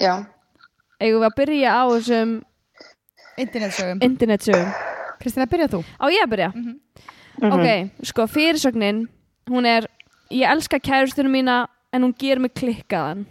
[0.00, 0.14] já,
[1.02, 2.30] eigum við að byrja á þessum
[3.40, 4.00] Internetsögum.
[4.04, 4.70] Internetsögum.
[5.20, 5.80] Kristina, byrja þú?
[6.00, 6.48] Á ég að byrja?
[6.54, 6.72] Mhm.
[7.50, 7.68] ok,
[8.08, 9.02] sko fyrirsögnin
[9.50, 9.86] hún er,
[10.30, 13.26] ég elska kærustunum mína en hún ger mig klikkaðan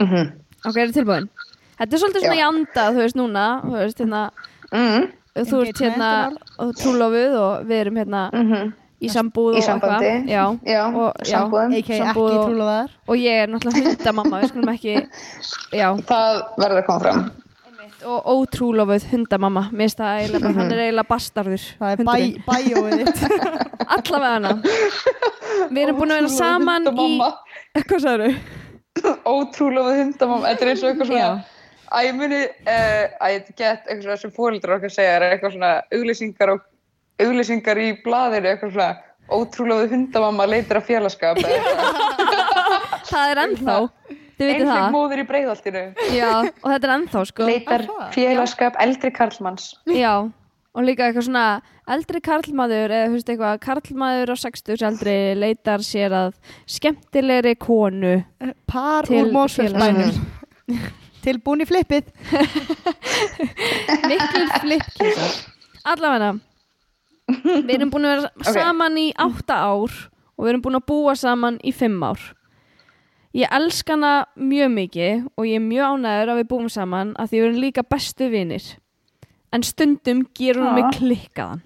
[0.00, 0.32] Mhm.
[0.66, 1.28] ok, er þið tilbúin?
[1.78, 2.42] þetta er svolítið svona Já.
[2.42, 4.20] í anda, þú veist núna þú veist hérna,
[4.72, 5.08] mm.
[5.48, 6.10] þú ert hérna
[6.58, 10.08] og trúlofuð og við erum hérna Mm í sambúð Í og sambandi.
[10.26, 11.38] já, já, og, já,
[11.70, 14.94] ekki Sambúð og- trúlofaðar og ég er náttúrulega hundamamma við skulum ekki
[15.80, 17.20] já, Það verður að koma fram.
[18.06, 19.64] Og ótrúlofuð hundamamma.
[19.72, 23.00] Mér finnst það eiginlega, hann er eiginlega bastarður Það er bæ- bæjóið
[23.96, 24.52] allavega hana.
[25.72, 27.30] Við erum búin að vera saman í Hundamamma.
[27.88, 28.38] hvað sagður
[29.28, 30.52] Ótrúlega hundamamma.
[30.52, 31.28] Þetta er eins og eitthvað svona,
[31.98, 35.72] að ég muni, að ég get eitthvað svona sem fóreldrar okkar segja, er eitthvað svona
[35.94, 36.64] auglýsingar og
[37.22, 38.90] auglýsingar í blaðinu, eitthvað svona,
[39.38, 41.42] ótrúlega hundamamma leitir að félagskap.
[43.10, 43.76] það er ennþá
[44.38, 45.84] Einhver móður í breiðholtinu.
[46.14, 47.46] já, og þetta er ennþá sko.
[47.48, 49.72] Leitar félagskap eldri karlmanns.
[49.86, 51.44] já, og líka eitthvað svona
[51.88, 56.34] eldri karlmaður eða þú veist eitthvað karlmaður á 60 aldri leitar sér að
[56.68, 58.18] skemmtilegri konu
[58.68, 60.12] Par Til úr Mósfellsbænum
[61.24, 62.12] Tilbúin í flippið.
[64.08, 65.32] Miklu flippkísar
[65.88, 66.34] allavega
[67.42, 69.92] við erum búin að vera saman í átta ár
[70.38, 72.20] og við erum búin að búa saman í fimm ár.
[73.36, 77.28] Ég elska hana mjög mikið og ég er mjög ánæður að við búum saman að
[77.30, 78.68] því við erum líka bestu vinir.
[79.52, 81.60] En stundum gerur hún mig klikkaðan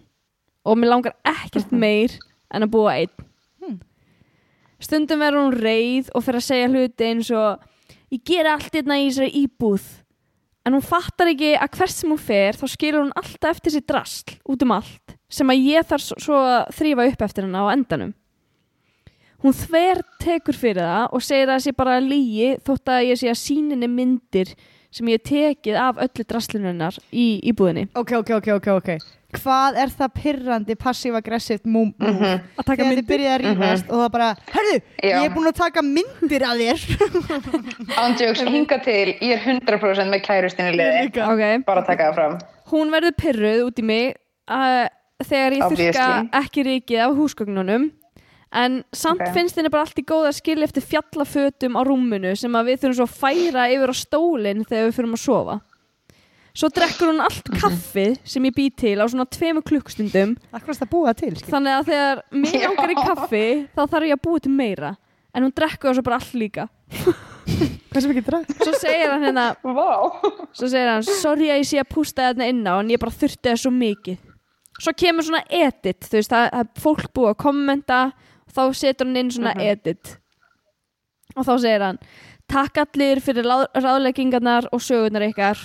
[0.67, 2.17] og mér langar ekkert meir
[2.55, 3.15] en að búa einn.
[3.63, 3.79] Hmm.
[4.83, 7.63] Stundum verður hún reið og fyrir að segja hluti eins og
[8.13, 9.87] ég geri allt hérna í þessari íbúð
[10.67, 13.87] en hún fattar ekki að hvert sem hún fer þá skilur hún alltaf eftir sér
[13.91, 17.75] drasl út um allt sem að ég þarf svo- að þrýfa upp eftir hennar á
[17.75, 18.13] endanum.
[19.43, 23.19] Hún þver tekur fyrir það og segir að það sé bara lígi þótt að ég
[23.19, 24.53] sé að síninni myndir
[24.93, 27.89] sem ég tekið af öllu draslinunar í íbúðinni.
[27.97, 28.93] Ok, ok, ok, ok, ok
[29.33, 31.95] Hvað er það pirrandi passiv-aggressivt move?
[31.97, 32.41] Mm Mhm.
[32.61, 33.07] Að taka Þegar þið myndir.
[33.09, 35.15] byrjaði að rífast og það bara Herðu, Já.
[35.17, 36.79] ég er búin að taka myndir af þér
[38.03, 41.09] Ándjóks, hinga til, ég er 100% með kærustinni liði.
[41.25, 42.37] Ok, Bara taka það fram.
[42.73, 44.15] hún verður pyrruð út í mig
[44.51, 44.85] uh,
[45.25, 46.29] þegar ég þurka Obviously.
[46.43, 47.89] ekki ríkið af húsgögnunum
[48.53, 49.33] en samt Ok.
[49.35, 52.97] finnst henni bara allt í góða skil eftir fjallafötum á rúminu sem að við þurfum
[53.01, 55.61] svo að færa yfir á stólinn þegar við fyrir að sofa.
[56.53, 61.73] Svo drekkur hún allt kaffið sem ég bý til á svona tveimu klukkstundum til, þannig
[61.79, 64.91] að þegar mér langar í kaffi þá þarf ég að búa til meira.
[65.33, 66.67] En hún drekkur svo bara allt líka.
[66.93, 68.51] Hvað sem ekki dræð?
[68.61, 69.89] svo segir hann hérna Vá.
[70.53, 73.13] svo segir hann, sorry að ég sé að pústa þarna inn á en ég bara
[73.17, 74.21] þurfti það svo mikið.
[74.83, 77.99] Svo kemur svona edit þú veist, það er fólk búið að kommenta
[78.55, 79.61] þá setur hann inn svona Mhm.
[79.73, 80.17] edit.
[81.37, 81.99] Og þá segir hann
[82.49, 85.59] takk allir fyrir ráð, ráðleggingarnar og sögurnar ykkar.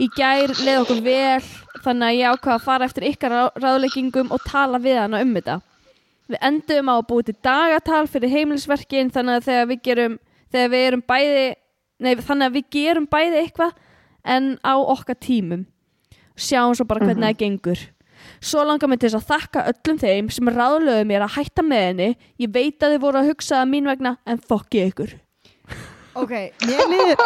[0.00, 1.40] Í gær leið okkur vel
[1.84, 5.34] þannig að ég ákvað að fara eftir ykkar rá- ráðleggingum og tala við hana um
[5.34, 5.60] þetta.
[6.30, 10.18] Við endum á að búið til dagatal fyrir heimilisverkin þannig að þegar við gerum
[10.52, 11.54] þegar við erum bæði
[12.00, 13.72] nei, þannig að við gerum bæði eitthvað
[14.24, 15.66] en á okkar tímum.
[16.36, 17.80] Sjáum svo bara hvernig það gengur
[18.40, 21.84] svo langar mig til þess að þakka öllum þeim sem ráðlöðu mér að hætta með
[21.88, 22.08] henni.
[22.40, 25.16] Ég veit að þið voru að hugsa að mín vegna en fokki ykkur.
[26.20, 26.32] Ok,
[26.66, 27.20] mér líður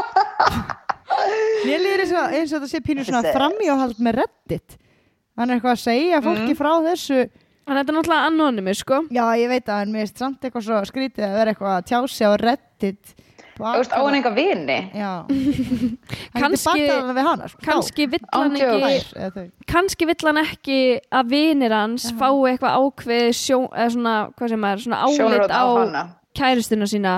[1.64, 4.76] Mér líður eins og, eins og þetta sé pínu svona framíáhald með reddit.
[5.38, 7.20] Hann er eitthvað að segja fólki frá þessu.
[7.64, 8.98] Þannig að þetta er náttúrulega anonymous sko.
[9.14, 11.98] Já, ég veit að mér finnst samt eitthvað svo skrítið að vera eitthvað að tjá
[12.12, 13.14] sig á reddit
[13.60, 14.78] á hann enga vini.
[16.34, 19.12] Kannski- sko, kannski vill hann Ándjóks.
[19.28, 20.78] ekki kannski vill hann ekki
[21.14, 25.62] að vinir hans fái eitthvað ákveð sjó, eða svona, hvað sem er, svona álit á
[25.64, 26.02] á
[26.34, 27.14] kæristuna sína.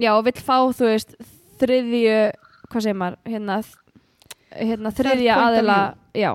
[0.00, 1.14] Já, og vill fá, þú veist
[1.60, 2.16] þriðju,
[2.72, 3.58] hvað segir maður hérna,
[4.56, 5.78] hérna þriðja aðila,
[6.16, 6.30] já,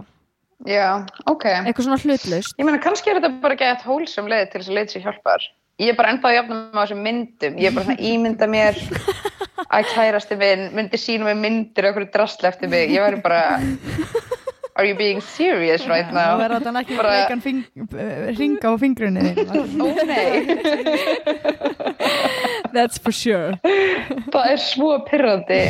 [0.61, 1.45] Já, ok.
[1.65, 2.53] eitthvað svona hlutlaust.
[2.59, 5.45] Ég meina, kannski er þetta bara gett hólsum leið til þess að leið sér hjálpar.
[5.79, 7.55] Ég er bara ennþá að jafna með þessum myndum.
[7.61, 8.75] Ég er bara svona ímynda mér
[9.71, 12.89] að kærasti minn myndi sína mig myndir og okkur drastli eftir mig.
[12.91, 13.59] Ég væri bara,
[14.75, 16.37] are you being serious right Þú now?
[16.41, 17.63] verður þetta ekki Bara- fing,
[18.37, 19.33] ringa á fingrunni.
[19.81, 20.29] Ó nei,
[22.73, 23.57] that's for sure
[24.31, 25.61] það er svo pyrrandi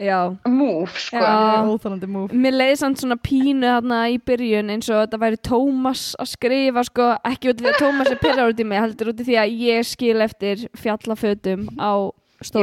[0.00, 1.20] já, move, sko.
[1.20, 1.60] Já.
[1.68, 6.04] Óþálandi múf mér leiði samt svona pínu þarna í byrjun eins og þetta væri Tómas
[6.20, 9.12] að skrifa sko, ekki út af því að Tómas er pyrrar út í mig, heldur
[9.12, 11.92] út af því að ég skil eftir fjallafötum á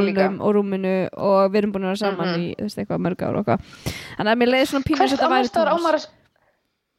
[0.10, 0.42] líka.
[0.42, 2.42] og rúminu og við erum búin að vera saman Mhm.
[2.42, 3.62] í þú veist, eitthvað mörg ár og eitthvað
[4.18, 6.08] þannig að mér leiði svona pínu eins Hvers og þetta væri Tómas að,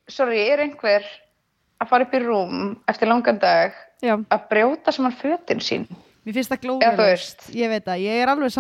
[0.09, 1.03] sorry, er einhver
[1.83, 3.73] að fara upp í rúm eftir langan dag
[4.03, 5.89] já, að brjóta saman fötin sín?
[6.25, 6.61] Mér finnst það
[6.97, 7.51] veist.
[7.57, 8.53] Ég veit það, ég er alveg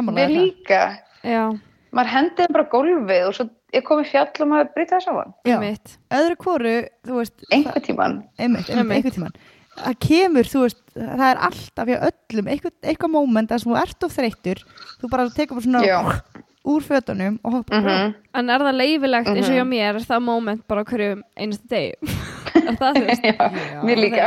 [1.23, 1.61] já,
[1.99, 5.33] Maður hendið þeim bara á gólfið og svo er komið fjall og maður það saman.
[5.49, 6.75] Já, mitt öðru hvoru,
[7.09, 8.19] þú veist Einhver tíman.
[8.39, 9.39] einmitt, einmitt, einhvern tímann
[9.79, 14.07] það kemur, þú veist, það er alltaf hjá öllum, eitthvað, eitthvað moment að þú ert
[14.09, 14.63] of þreyttur,
[15.03, 15.99] þú bara tekur bara svona Já.
[16.69, 19.71] úr fötunum og hoppar bara Mm en er það leifilegt eins og hjá Mhm.
[19.71, 21.95] mér er það moment bara á hverju einasta degi
[22.69, 23.51] er það þú veist Já,
[23.87, 24.27] mér líka.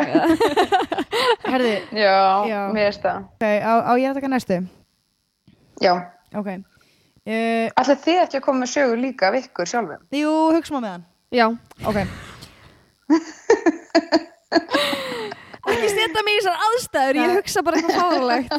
[1.52, 2.16] Herði, Já,
[2.50, 2.60] Já.
[2.74, 3.24] mér veist það.
[3.36, 4.58] ok, á, á ég að taka næstu
[5.82, 5.94] Já.
[6.36, 6.50] ok
[7.30, 10.02] uh, Ætli þið ekki að koma með sögur líka af ykkur sjálfum?
[10.16, 11.46] Jú, hugsa maður með hann já,
[11.88, 11.98] Ok,
[15.72, 18.52] ekki setja mig í þessar aðstæður ég hugsa bara eitthvað fárlegt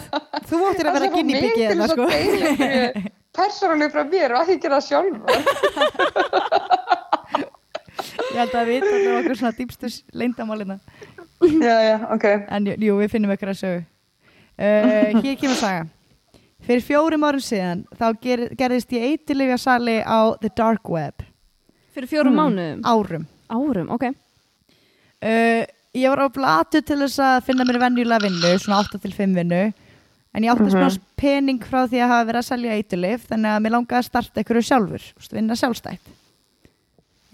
[0.50, 2.04] þú áttir að vera kynni byggið þetta sko.
[3.38, 5.30] Persónuleg frá mér og að ég gera það sjálfur.
[8.32, 9.86] Ég held að við þetta okkur svona dýpstu
[10.20, 10.76] leyndamálina
[11.42, 12.26] já, já, ok.
[12.52, 13.80] En jú, jú, við finnum ykkur að sögu.
[14.52, 15.82] Uh, Hér kemur saga
[16.62, 21.24] Fyrir fjórum árum síðan þá ger, gerðist ég eitilifja sali á The Dark Web.
[21.92, 22.82] Fyrir fjórum mánuðum?
[22.86, 23.24] Árum.
[23.52, 24.10] Árum, ok.
[25.22, 29.10] Uh, Ég var á blatu til þess að finna mér venjulega vinnu, svona 8 til
[29.12, 29.58] 5 vinnu.
[30.32, 30.70] En ég átti Mhm.
[30.72, 34.06] smá pening frá því að hafa verið að selja eitilif þannig að mér langaði að
[34.08, 35.02] starta ykkur sjálfur
[35.36, 36.00] vinna sjálfstætt.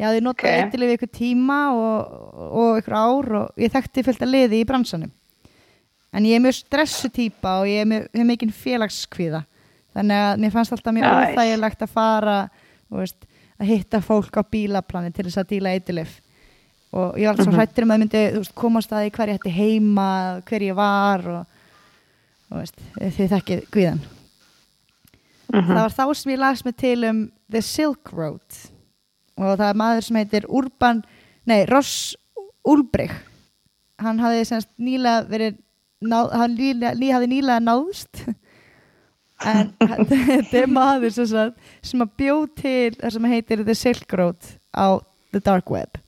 [0.01, 0.75] Ég hafði notað Ok.
[0.75, 5.13] eitilif ykkur tíma og, og ykkur ár og ég þekkti fullt að liði í bransanum
[6.13, 9.43] en ég er mjög stressu típa og ég er mjög, hef mikinn félagskvíða.
[9.97, 11.15] Þannig að mér fannst alltaf mjög Æ.
[11.35, 12.39] óþægilegt að fara
[12.91, 13.27] veist,
[13.61, 16.21] að hitta fólk á bílaplani til þess að díla eitilif
[16.93, 19.41] og ég var alltaf svo hrættur um að myndi veist, komast að því hver ég
[19.41, 20.07] ætti heima
[20.49, 21.43] hver ég var og
[22.49, 22.79] þú veist,
[23.19, 24.01] þið þekkið kvíðan
[25.49, 25.65] Mhm.
[25.73, 28.57] það var þá sem ég las mig til um The Silk Road.
[29.39, 31.05] Og það er maður sem heitir Urban
[31.47, 32.17] nei, Ross
[32.69, 33.15] Ulbrich
[33.99, 35.57] hann hafði semst nýlega verið
[36.05, 38.23] náð, hann nýlega, ný, hafði nýlega náðst.
[39.39, 44.15] En þetta er maður sem, sagt, sem að bjóð til það sem heitir The Silk
[44.19, 44.99] Road á
[45.31, 46.01] The Dark Web.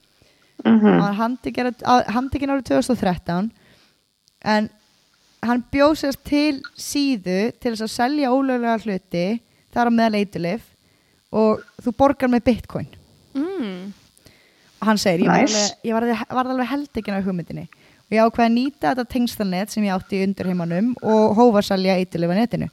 [0.64, 3.52] Hann var handtekinn á- handtekinn árið 2013
[4.50, 4.66] en
[5.46, 9.24] hann bjóð sérst til síðu til þess að selja ólöglega hluti
[9.72, 10.66] þar á meðal eitulif
[11.30, 12.90] og þú borgar með bitcoin.
[13.38, 13.92] Mm.
[14.80, 15.22] og hann segir,
[15.86, 17.68] ég var alveg, alveg heldekinn af hugmyndinni
[18.10, 21.68] og ég ákveði að nýta þetta tengstalnet sem ég átti í undirheimanum og hófa að
[21.70, 22.68] selja eitulif á netinu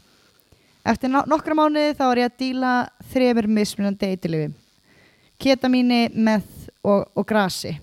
[0.88, 2.74] eftir no nokkra mánuði þá var ég að díla
[3.14, 4.54] þremur mismunandi eitulifum
[5.38, 7.76] ketamíni, meth og, og grasi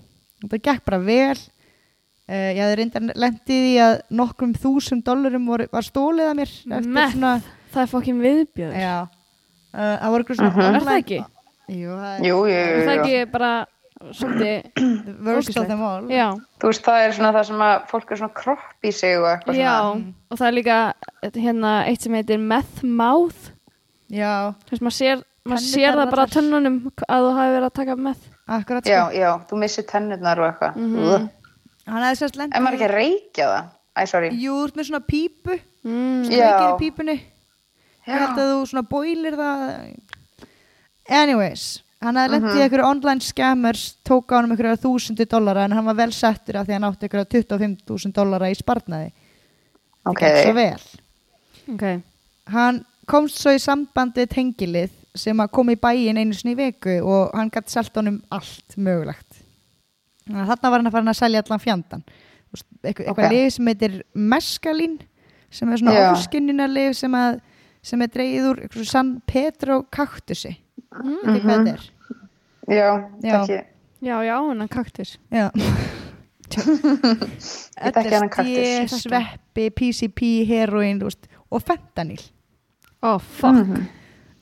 [0.45, 5.63] það gekk bara vel uh, ég hafði reyndar lendið í að nokkrum þúsund dollarum var,
[5.71, 7.15] var stólið að mér Meth?
[7.15, 7.35] svona
[7.75, 10.59] Það er fokkin viðbjöður já, uh, það voru eitthvað svona Mhm.
[10.61, 11.17] Er online- það ekki?
[11.75, 13.01] Jú, það er Jú, jú, Er jú, það jú.
[13.05, 13.49] ekki bara
[16.59, 19.29] Þú veist, það er svona það sem að fólk er svona kropp í sig og
[19.31, 20.13] eitthvað já svona.
[20.29, 20.79] og það er líka
[21.37, 23.51] hérna eitt sem heitir meth mouth
[24.11, 26.77] já, þess maður sér, maður sér það bara tönnunum
[27.07, 29.17] að þú hafi verið að taka meth akkurat Já, sko.
[29.17, 30.77] já, þú missir tennurnar og eitthvað.
[30.77, 31.31] Mm
[31.85, 33.71] hann hefði sérst lendið En maður ekki að reykja það?
[33.95, 34.29] Æ, sorry.
[34.35, 36.23] jú, þú ert með svona pípu mm.
[36.33, 36.47] Já.
[36.49, 37.17] kveikir í pípunni
[38.05, 39.61] að þú svona bóilir það
[41.21, 41.65] anyways
[42.01, 42.57] hann hefði lendið Mhm.
[42.59, 46.11] í einhverju online scammers tók á hann um einhverju þúsundi dollara en hann var vel
[46.11, 49.11] settur af því að hann átti einhverju 25.000 dollara í sparnaði
[50.05, 50.19] Ok.
[50.19, 50.81] Það gekk svo vel
[51.73, 52.01] Ok,
[52.53, 56.99] hann komst svo í sambandi tengilið sem að kom í bæin einu sinni í viku
[57.01, 59.41] og hann gætt selt honum allt mögulegt
[60.27, 62.03] þannig að þarna var hann að fara að selja allan fjandan
[62.83, 63.31] eitthvað, eitthvað Ok.
[63.31, 64.99] lif sem heitir meskalín
[65.51, 66.11] sem er svona Já.
[66.11, 67.15] ofskinnunarlif sem,
[67.81, 70.57] sem er eitthvað San Pedro kaktusi
[71.03, 71.17] mm.
[71.25, 71.83] ekki hvað þetta er
[72.65, 72.89] Já,
[73.21, 73.41] Já.
[73.41, 73.59] ekki.
[74.01, 75.49] já, já, hennan kaktus Já.
[76.55, 78.47] Ég kaktus.
[78.47, 82.21] LSD, sveppi, PCP, heroin veist, og fentanyl
[83.03, 83.87] Ó, oh, fuck Mhm.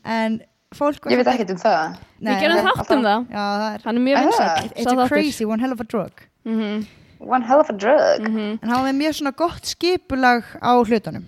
[0.05, 0.41] en
[0.75, 1.95] fólk Ég veit ekkert um það.
[2.21, 5.07] Við gerum þátt um það Já, það er Hann er mjög Ah, vinsæll It's a
[5.07, 6.11] crazy, one hell of a drug
[6.45, 6.85] Mhm,
[7.19, 8.21] One hell of a drug.
[8.21, 8.59] mhm.
[8.61, 11.23] En hann með mjög svona gott skipulag á hlutunum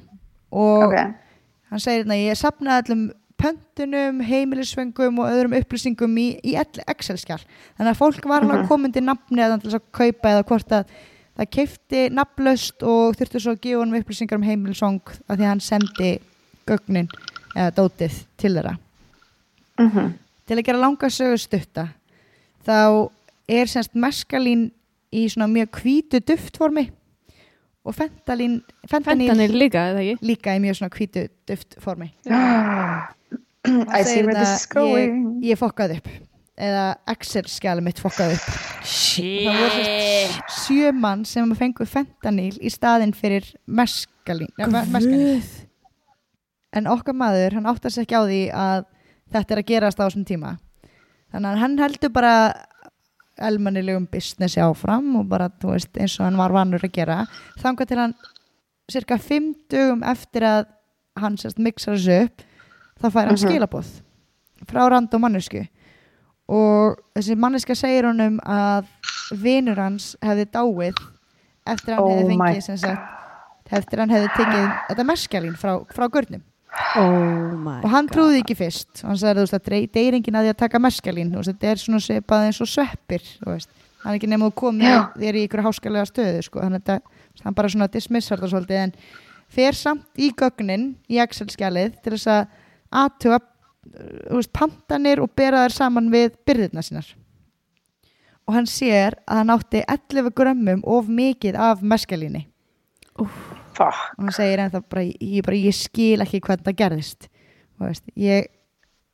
[0.51, 0.97] Og Ok.
[1.69, 3.11] hann segir hérna Ég sapnaði allum
[3.41, 9.03] pöntunum, heimilisfengum og öðrum upplýsingum í, í Excel-skjál Þannig að fólk var alveg komin til
[9.05, 10.95] nafni að til þess að kaupa eða hvort að
[11.35, 15.49] það keifti nafnlaust og þurfti svo að gefa honum upplýsingar um heimilisfang af því að
[15.49, 16.11] hann sendi
[16.69, 17.09] gögnin
[17.55, 18.77] eða dótið til þeirra.
[19.79, 20.13] Mhm.
[20.47, 21.89] til að gera langa sögu stutta
[22.65, 23.09] þá
[23.49, 24.71] er semst meskalín
[25.11, 26.89] í svona mjög hvítu duftformi
[27.85, 30.25] og fentanil Fentanil líka, eða ekki?
[30.25, 32.11] líka í mjög svona hvítu duftformi.
[33.65, 35.41] I see where this is going.
[35.41, 36.09] ég, ég fokkaði upp.
[36.55, 38.49] Eða Excel-skjali mitt fokkaði upp.
[38.85, 39.87] Það voru
[40.55, 44.51] sjö mann sem fengu fentanil í staðinn fyrir meskalín,
[46.75, 48.85] en okkar maður hann áttar sig ekki á því að
[49.33, 50.55] þetta er að gerast á þessum tíma.
[51.33, 52.33] Þannig að hann heldur bara
[53.37, 57.25] elmannilegum businessi áfram og bara, þú veist, eins og hann var vanur að gera.
[57.61, 58.15] Þangað til hann
[58.91, 60.65] cirka fimm dögum eftir að
[61.19, 62.41] hann sérst mixar þessu upp
[63.01, 63.43] þá fær hann Mhm.
[63.43, 63.87] skilaboð
[64.67, 65.67] frá random mannesku
[66.47, 68.85] og þessi manneska segir honum að
[69.41, 70.95] vinur hans hefði dáið
[71.65, 76.43] eftir hann Oh hefði fengið sagt, eftir hann hefði tekið þetta meskalín frá, frá görnum
[76.95, 79.01] Oh og hann trúði ekki fyrst.
[79.05, 82.47] Hann sagði að drey- deyr enginn að því að taka meskalín þetta er svona svipað
[82.49, 83.23] eins og sveppir
[84.05, 84.99] hann er ekki nema að koma Já.
[85.17, 87.01] þér í ykkur háskalega stöðu sko, þannig að
[87.43, 88.93] hann bara svona dismissar það svolítið en
[89.55, 93.41] fer samt í gögnin í Excel-skjalið til þess að
[94.29, 97.07] veist, pantanir og bera þær saman við byrðirna sínar.
[98.45, 102.45] Og hann sér að hann átti 11 grömmum of mikið af meskalíni
[103.75, 103.95] Fuck.
[104.17, 107.27] og hann segir ennþá bara ég, bara, ég skil ekki hvernig það gerðist.
[107.81, 108.47] Veist, ég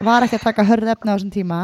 [0.06, 1.62] var ekki að taka hörð efna á þessum tíma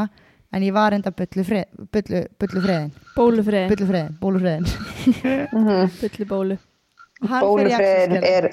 [0.53, 4.41] en ég var enda bullu, frið, bullu, bullu friðin Bólufriðin bullu friðin, bólu.
[4.41, 4.67] Friðin
[5.51, 5.91] Mhm.
[6.01, 6.57] Bulli bólu
[7.21, 8.49] Bólufriðin er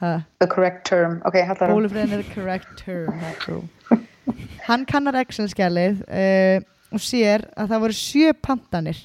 [0.00, 1.20] er the correct term.
[1.26, 3.68] Ok, hallar bólu friðin er the correct term
[4.68, 6.58] hann kannar Excel-skjalið uh,
[6.92, 8.98] og sér að það voru sjö pantanir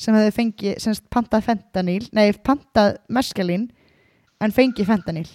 [0.00, 3.68] sem hefði fengið pantað fentanil, nei pantað meskalín
[4.40, 5.28] en fengi fentanil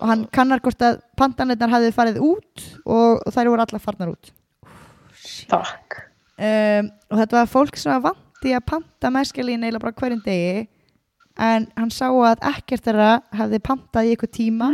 [0.00, 4.32] og hann kannar hvort að pantanirnar hafði farið út og, þær voru allar farnar út.
[5.50, 6.02] Takk.
[6.40, 10.68] um, og þetta var fólk sem var vandi að panta meskalín eiginlega bara hverjum degi
[11.40, 14.70] en hann sá að ekkert þeirra hafði pantað í eitthvað tíma.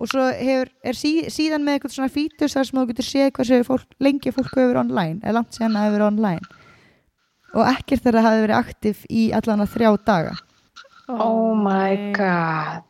[0.00, 3.28] Og svo hefur, er sí, síðan með eitthvað svona fítus þar sem þú getur séð
[3.36, 6.62] hversu fólk, lengi fólk hefur online eða langt síðan það hefur online.
[7.54, 10.34] Og ekkert þeirra hafði verið aktiv í allan að þrjá daga
[11.08, 12.82] Oh my god.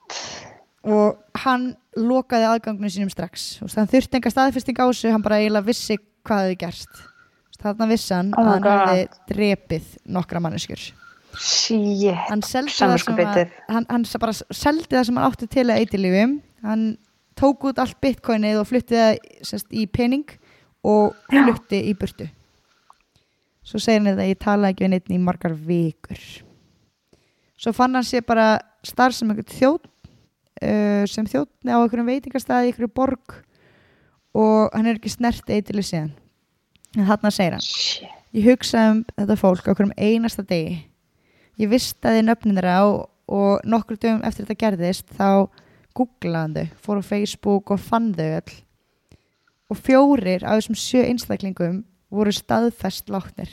[0.84, 3.56] og hann lokaði aðgangunum sínum strax.
[3.64, 5.96] Og þannig þurfti enga staðfesting á þessu hann bara eiginlega vissi
[6.26, 7.00] hvað hefði gerst.
[7.64, 10.84] Þarna vissi hann Oh að hann hefði drepið nokkra manneskjur.
[12.28, 13.40] Hann seldi það sem að,
[13.72, 16.24] hann, hann bara seldi það sem hann átti til að eitilífi
[16.62, 16.84] hann
[17.34, 19.16] tók út allt bitcoinið og flutti það
[19.48, 20.28] sest, í pening
[20.86, 22.28] og flutti í burtu.
[23.64, 26.20] Svo segir hann þetta ég tala ekki við neitt í margar vikur
[27.60, 32.68] svo fann hann sér bara starf sem einhvern þjótt uh, sem þjóttni á einhverjum veitingastæði
[32.68, 33.38] í einhverju borg
[34.34, 36.12] og hann er ekki snert eitilíf síðan
[36.98, 38.20] en þarna segir hann Shit.
[38.34, 40.80] Ég hugsaði um þetta fólk á hverjum einasta degi.
[41.62, 42.96] Ég vistaði nöfnin þeirra og,
[43.30, 45.46] og nokkur dögum eftir þetta gerðist þá
[45.94, 48.56] googlaði þau, fór á Facebook og fann þau öll.
[49.70, 53.52] Og fjórir af þessum sjö einstaklingum voru staðfest látnir.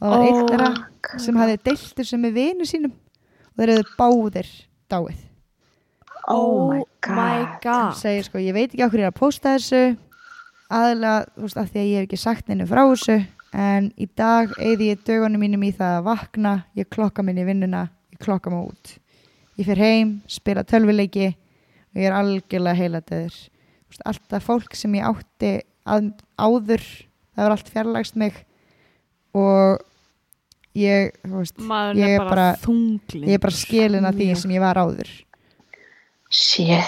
[0.00, 2.96] Og það var eitt Oh þeirra sem hafði deilt þessu með vinu sínum
[3.52, 4.48] og þeir eru báðir
[4.92, 5.20] dáið.
[6.30, 7.60] Oh my my god.
[7.62, 7.92] god.
[7.92, 9.82] Hann segir sko, ég veit ekki okkur ég er að posta þessu.
[10.72, 13.18] Aðalega, þú veist, af því að ég hef ekki sagt neinu frá þessu.
[13.52, 16.56] En í dag eigði ég dögunum mínum í það að vakna.
[16.78, 17.86] Ég klokka minni í vinnuna.
[18.14, 18.94] Ég klokka mig út.
[19.60, 21.34] Ég fer heim, spila tölvileiki
[21.92, 23.34] og ég er algjörlega heiladöður
[24.08, 25.52] alltaf fólk sem ég átti
[25.84, 26.84] að, áður
[27.34, 28.36] það var allt fjarlægst mig.
[29.36, 29.82] Og
[30.78, 34.50] ég, þú veist maður Ég er bara, bara- ég er bara skilin af því sem
[34.56, 35.10] ég var áður
[36.32, 36.80] Shit.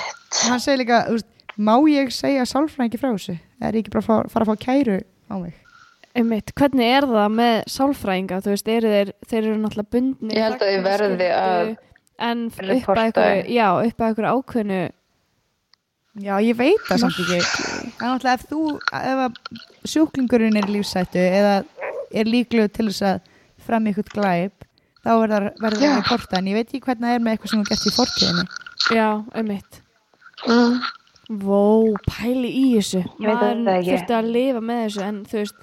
[0.49, 1.29] hann segir líka, þú veist,
[1.61, 3.35] má ég segja sálfræðingi frá þessu?
[3.61, 4.97] Er ég ekki bara að fara að fá kæru
[5.31, 5.55] á mig?
[6.15, 10.47] Einmitt, hvernig er það með sálfræðinga þú veist, eru þeir, þeir eru náttúrulega bundni Ég
[10.47, 11.73] held að þið verði að
[12.25, 13.49] en upp að þér.
[13.51, 14.83] já, upp að einhverju ákveðnu
[16.23, 17.39] Já, ég veit það samt ekki.
[17.99, 18.59] En náttúrulega ef þú,
[18.95, 19.39] ef að
[19.91, 21.55] sjúklingurinn er lífsættu eða
[22.15, 23.33] er líklegur til þess að
[23.67, 24.69] fram ykkur glæp,
[25.05, 26.41] þá verður það að porta.
[26.41, 28.47] En ég veit ekki hvernig það er með eitthvað sem þú gert í fortíðinni.
[28.99, 29.09] já,
[29.41, 29.81] einmitt.
[30.45, 30.79] Mm.
[31.41, 31.65] Vó,
[32.05, 33.05] pæli í þessu.
[33.19, 35.61] Maður þurfti að lifa með þessu en þú veist,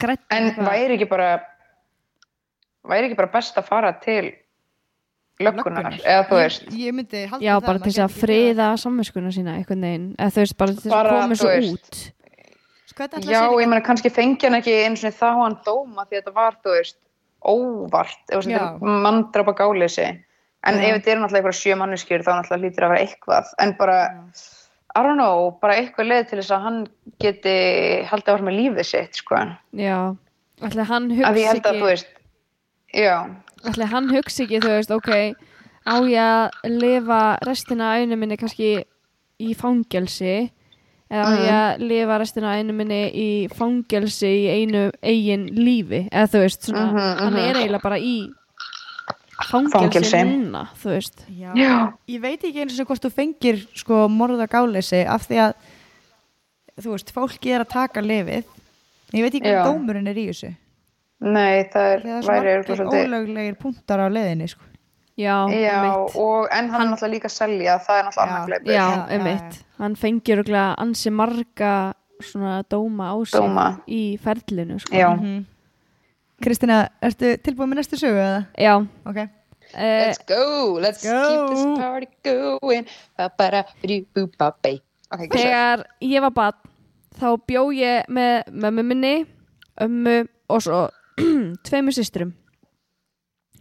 [0.00, 1.30] grætt En væri ekki bara
[2.86, 4.34] væri ekki bara best að fara til
[5.42, 6.68] löggunar eða þú veist?
[6.70, 10.34] Ég, ég myndi halda já, bara til þess að friða samvinskuna sína einhvern veginn, eða
[10.34, 11.72] þú veist, bara til þess að koma veist.
[11.72, 12.04] út
[12.96, 16.34] Já, að ég meina kannski fengi hann ekki eins og þá hann dóma því þetta
[16.36, 16.98] var, þú veist,
[17.46, 20.06] óvart, þetta er manndrapa gáleysi.
[20.66, 23.50] En ef þetta er náttúrulega einhverja sjö manneskjur þá náttúrulega hlýtur að vera eitthvað.
[23.62, 23.98] En bara,
[24.96, 26.78] I don't know, bara eitthvað leið til þess að hann
[27.22, 27.56] geti
[28.08, 29.42] haldið að vera með lífið sitt, sko.
[29.76, 29.98] já,
[30.64, 32.16] ætli hann Af því hugsi ég held að, ekki þú veist,
[32.96, 33.16] já,
[33.70, 35.12] ætli hann hugsi ekki, þú veist, ok
[35.86, 38.70] á ég að lifa restina af einu minni kannski
[39.38, 40.50] í fangelsi
[41.10, 46.26] eða á ég að lifa restina einu minni í fangelsi í einu eigin lífi, eða
[46.32, 47.44] þú veist svona, Mhm, hann mhm.
[47.50, 48.16] er eiginlega bara í
[49.50, 51.52] fangelsi, núna, þú veist Já.
[51.54, 55.54] já, Ég veit ekki eins og hvort þú fengir sko morða gáleysi af því að
[56.82, 58.44] þú veist, fólki er að taka lifið.
[59.14, 60.50] Ég veit ekki hvað dómurinn er í þessu.
[61.20, 63.06] nei, það er, Það er svo væri margir eitthvað svolítið.
[63.06, 64.62] ólöglegir punktar á leiðinni sko.
[65.16, 65.78] já, Já,
[66.16, 68.72] og, en hann er náttúrulega líka að selja, það er náttúrulega annar gleipur.
[68.72, 73.80] já, Já, einmitt, hann fengir örugglega ansi marga svona dóma á sig Dóma.
[73.88, 74.94] í ferlinu sko.
[74.96, 75.10] Já.
[75.16, 75.44] Mhm.
[76.42, 78.46] Kristina, ertu tilbúin með næstu sögu eða?
[78.58, 79.16] já Ok.
[79.74, 81.16] eh, Let's go, let's go.
[81.28, 84.80] keep this party going Ba-ba-da-ba-doo-boo-ba-bay.
[85.12, 85.44] Ok, ekki svo.
[85.44, 86.54] Þegar ég var barn
[87.18, 89.26] þá bjó ég með mömmu minni,
[89.80, 90.88] ömmu og svo
[91.66, 92.34] tveimur systrum.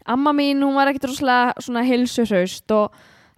[0.05, 2.91] Amma mín, hún var ekkit rosalega svona hilsuhraust og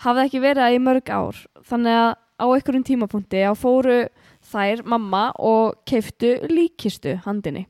[0.04, 1.38] hafði ekki verið í mörg ár.
[1.64, 4.04] Þannig að á einhverjum tímapunkti á fóru
[4.52, 7.66] þær mamma og keiftu líkistu handinni.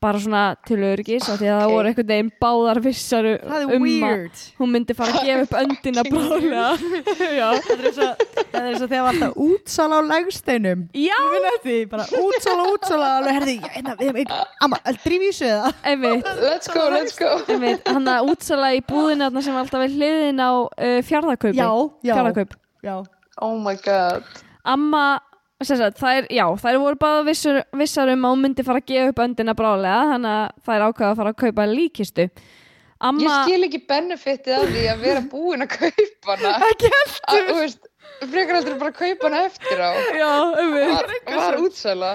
[0.00, 3.26] Bara svona til öryggis af því að það voru einhvern veginn báðar er
[3.76, 6.70] um að hún myndi fara að gefa upp öndina bráðlega.
[6.80, 8.24] Það er eins og,
[8.62, 10.02] er þegar var alltaf útsala á
[11.66, 15.78] því, bara útsala, útsala, alveg herði, ég, við hefum ekki, amma, drif í sig það.
[15.92, 16.32] einmitt.
[16.48, 17.30] Let's go, let's go.
[17.92, 21.70] Hann að útsala í búðinu sem alltaf við hliðin á uh, fjárðakaupi Já,
[22.88, 23.00] já.
[23.40, 24.24] Oh my god.
[24.68, 25.04] Amma,
[25.64, 29.12] sagt, þær, já, þær voru bara vissar, vissar um að hún myndi fara að gefa
[29.14, 32.26] upp öndina brálega þannig að þær ákvaða að fara að kaupa líkistu.
[33.00, 36.50] Amma, Ég skil ekki benefitið af því að vera búin að kaupa hana.
[36.70, 36.90] Ekki
[37.56, 37.86] veist,
[38.20, 39.90] frekar heldur bara að kaupa hana eftir á.
[40.20, 42.10] Já, um var, var útsala.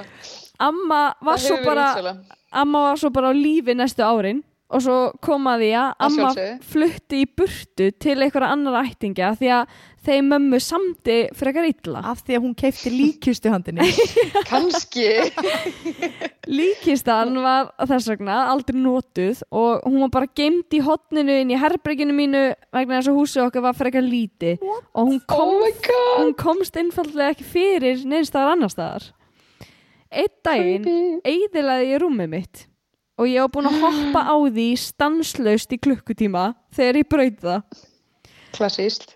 [0.62, 2.14] Amma var svo bara útsala.
[2.56, 6.30] amma var svo bara á lífi næstu árin og svo kom að því að amma
[6.32, 6.70] sjálfsögðu.
[6.72, 12.02] flutti í burtu til einhverja annar ættingja því að þeim mömmu samdi frekar illa.
[12.12, 13.86] Af því að hún keipti líkistu handinni.
[14.50, 15.08] Kannski.
[16.50, 21.62] Líkistan var þess vegna aldrei notuð og hún var bara gemd í hotninu inn í
[21.62, 26.38] herbregginu mínu vegna þess að húsið okkar var frekar líti og hún, kom, oh hún
[26.38, 29.12] komst einfallega ekki fyrir neynstaðar annar staðar.
[30.16, 32.70] Einn daginn eiðilaði ég rúmið mitt
[33.16, 37.84] og ég var búin að hoppa á því stanslaust í klukkutíma þegar ég braut það
[38.56, 39.16] klassíst.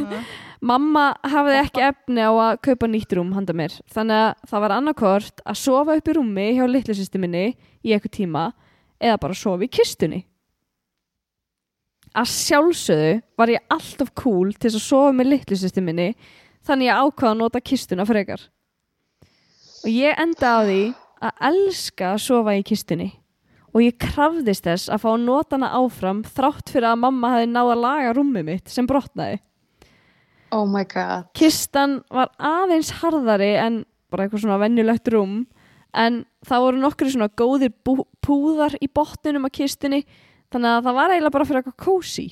[0.70, 4.74] Mamma hafði ekki efni á að kaupa nýtt rúm handa mér þannig að það var
[4.76, 7.44] annarkort að sofa upp í rúmi hjá litlusýsti minni
[7.84, 8.46] í eitthvað tíma
[8.98, 10.24] eða bara sofa í kistunni.
[12.16, 16.12] Að sjálfsögðu var ég alltaf cool til að sofa með litlusýsti minni
[16.66, 18.40] þannig ég ákvaða að nota kistuna frekar.
[19.84, 20.80] Og ég enda á því
[21.22, 23.10] að elska að sofa í kistunni
[23.72, 27.82] og ég krafðist þess að fá hana áfram þrátt fyrir að mamma hefði náða að
[27.82, 29.40] laga rúmið mitt sem brotnaði.
[30.52, 35.44] oh my god Kistan var aðeins harðari en bara eitthvað svona venjulegt rúm
[35.96, 37.72] en það voru nokkru svona góðir
[38.24, 40.04] púðar í botnunum á kistunni
[40.52, 42.26] þannig að það var eiginlega bara fyrir eitthvað kósi.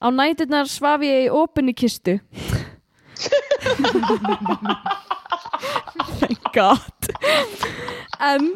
[0.00, 2.16] Á næturnar svaf ég í opinni kistu.
[6.20, 7.10] Thank God.
[8.20, 8.50] En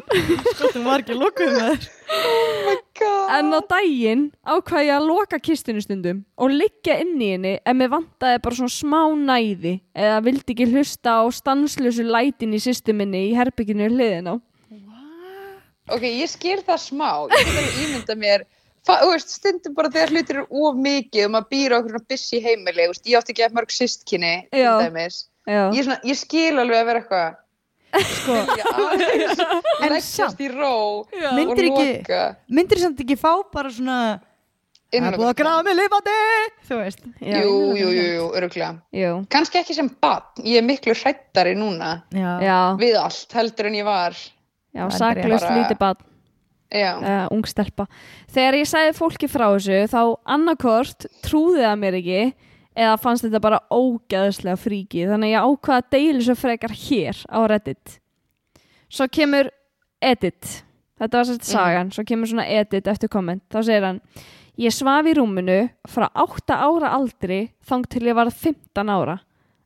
[0.53, 3.31] Sko, þú var ekki lukkuð með þér god.
[3.33, 7.77] En á daginn ákvað ég að loka kistunni stundum og liggja inn í henni ef
[7.77, 12.93] mér vantaði bara svona smá næði eða vildi ekki hlusta á stanslösu lætin í sýstu
[12.93, 14.35] minni í herbygginu hliðin á.
[15.89, 18.45] ok, ég skil það smá ég alveg ímynda mér
[19.13, 22.85] veist, stundum bara þegar hlutir eru of mikið um að býra okkur svona busy heimili
[22.91, 25.25] veist, ég átti ekki að mörg.
[25.45, 25.63] Já.
[25.77, 27.41] ég, ég skil alveg að vera eitthvað
[27.95, 28.33] Sko,
[29.85, 30.39] En samt.
[30.43, 31.29] í ró Já.
[31.31, 32.21] og Myndir ekki- loka.
[32.51, 33.99] myndir samt ekki fá bara svona
[34.95, 36.17] Það er búið að grafa mig lifandi
[36.67, 36.99] Þú veist.
[37.19, 39.13] Já, jú, jú, jú, jú, öruglega Jú.
[39.31, 43.87] kannski ekki sem barn, ég er miklu hrættari núna Já, við allt heldur en ég
[43.87, 44.11] var.
[44.75, 44.83] Já
[45.47, 46.05] bara- lítið já,
[46.73, 47.85] uh, ung stelpa.
[48.33, 50.01] Þegar ég sagði fólki frá þessu þá
[50.35, 52.21] annarkort trúði það mér ekki
[52.75, 57.21] eða fannst þetta bara ógæðslega fríki þannig að ég ákvaða að deila svo frekar hér
[57.31, 57.99] á Reddit.
[58.91, 59.51] Svo kemur
[60.03, 60.61] edit.
[60.99, 61.91] Þetta var sérst sagan.
[61.91, 63.43] Svo kemur svona edit eftir komment.
[63.51, 64.01] Þá segir hann
[64.55, 69.17] Ég svaf í rúminu frá 8 ára aldri þang til ég var 15 ára.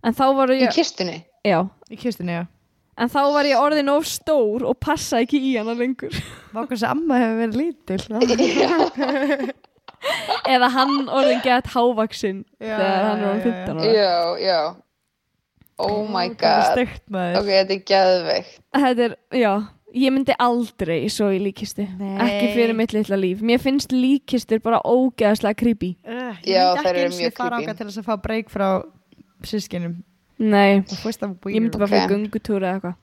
[0.02, 1.60] En þá var í ég, kistunni já,
[1.91, 2.47] í kistunni, já
[3.00, 6.14] en þá var ég orðin of stór og passa ekki í hana lengur.
[6.56, 8.02] Vákvæm sem amma hefur verið lítil
[10.50, 13.89] Eða hann orðin gett hávaksinn þegar hann já, 15 ára.
[13.91, 14.14] já,
[14.45, 14.60] já
[15.80, 19.52] oh my Það er god ok, þetta er geðveikt Þetta er, já,
[20.00, 21.84] ég myndi aldrei svo í líkistu.
[22.00, 22.14] Nei.
[22.24, 23.41] Ekki fyrir mitt litla líf.
[23.45, 25.95] Mér finnst líkistur bara ógeðslega creepy.
[26.06, 28.68] Uh, Já, Ég myndi ekki eins og fara ákvað til þess að fá breyk frá
[29.50, 29.97] sískinum
[30.39, 31.93] Nei, ég myndi bara Ok.
[31.93, 32.95] fyrir gungutúra eða eitthvað.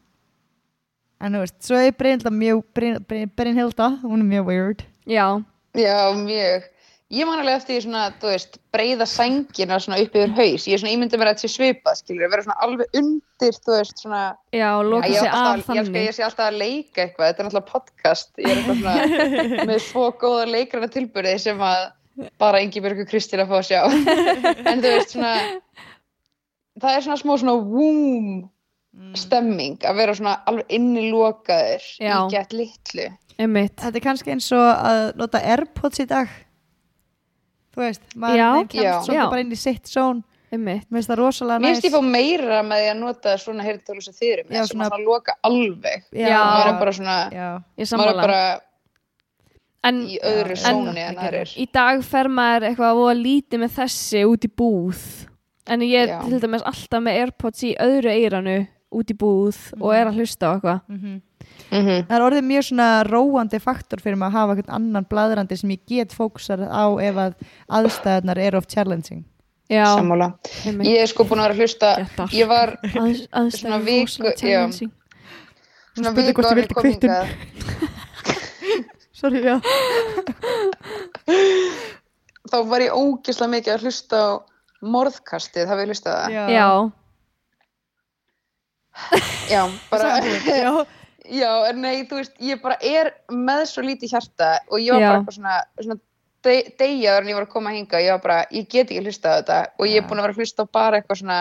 [1.21, 5.43] En þú veist, svo er Brynhilda hún er mjög weird Já,
[5.77, 6.65] Já, mjög.
[7.15, 10.65] Ég man alveg eftir því svona, þú veist, breyða sængina svona upp yfir haus.
[10.67, 13.59] Ég er svona ímyndið mér að þetta sé svipað, skilur, að vera svona alveg undir,
[13.63, 14.23] þú veist, svona...
[15.13, 16.01] já, sig er af þannig.
[16.01, 18.33] ég sé alltaf að leika eitthvað, þetta er náttúrulega podcast.
[18.41, 21.85] Ég er eitthvað svona með svo góða leikrana tilbyrði sem að
[22.43, 23.81] bara Ingibjörg og Kristín að fá að sjá.
[24.73, 25.37] en þú veist, svona...
[26.81, 33.09] Það er svona smá svona womb stemming að vera svona alveg innilokaður í gett litlu.
[33.37, 33.75] Einmitt.
[33.77, 36.31] Þetta er kannski eins og að nota Airpods í dag
[37.77, 39.27] Þú veist, maður kemst Já.
[39.29, 39.91] bara inn í sitt
[40.47, 40.87] Einmitt.
[40.89, 43.65] Mér finnst það rosalega Mér næs finnst ég fá meira með því að nota svona
[43.67, 46.03] heyrðtölu sem þið eru með, sem svona- að svona loka alveg.
[46.13, 46.39] Já.
[46.41, 48.61] Maður er bara svona, Já, Ég maður er bara
[49.85, 51.53] En í öðru sóni en- en aðrir.
[51.57, 55.27] í dag fer maður eitthvað að lítið með þessi út í búð.
[55.67, 58.59] En ég er til dæmis alltaf með Airpods í öðru eiranu
[58.97, 60.81] út í búð og er að hlusta á eitthvað.
[60.89, 61.17] mhm
[61.71, 65.57] Mm Það er orðið mjög svona róandi faktor fyrir mig að hafa einhvern annan bladrandi
[65.59, 67.35] sem ég get fókusar á ef að
[67.79, 69.25] aðstæðunar eru of challenging.
[69.71, 70.29] Já, Sammála.
[70.87, 72.35] Ég er sko búin að vera að hlusta, dark.
[72.35, 74.63] ég var aðstæður svona viku- já.
[75.97, 77.11] svona viku að komum kvittun.
[77.11, 77.27] hingað.
[79.21, 79.57] Sorry, já.
[82.47, 84.29] Þá var ég ógislega mikið að hlusta á
[84.83, 86.37] morðkastið, hafið hlustað það?
[86.57, 86.69] Já,
[89.51, 89.63] Já,
[89.93, 90.73] bara, já.
[91.27, 95.01] Já, en nei, þú veist, ég bara er með svo lítið hjarta og ég var
[95.03, 95.07] Já.
[95.09, 95.97] bara eitthvað svona, svona
[96.47, 99.35] de- deyjaður en ég var að koma hinga, ég var bara, ég get ekki hlustað
[99.35, 100.07] á þetta og ég er Já.
[100.07, 101.41] búin að vera að hlusta á bara eitthvað svona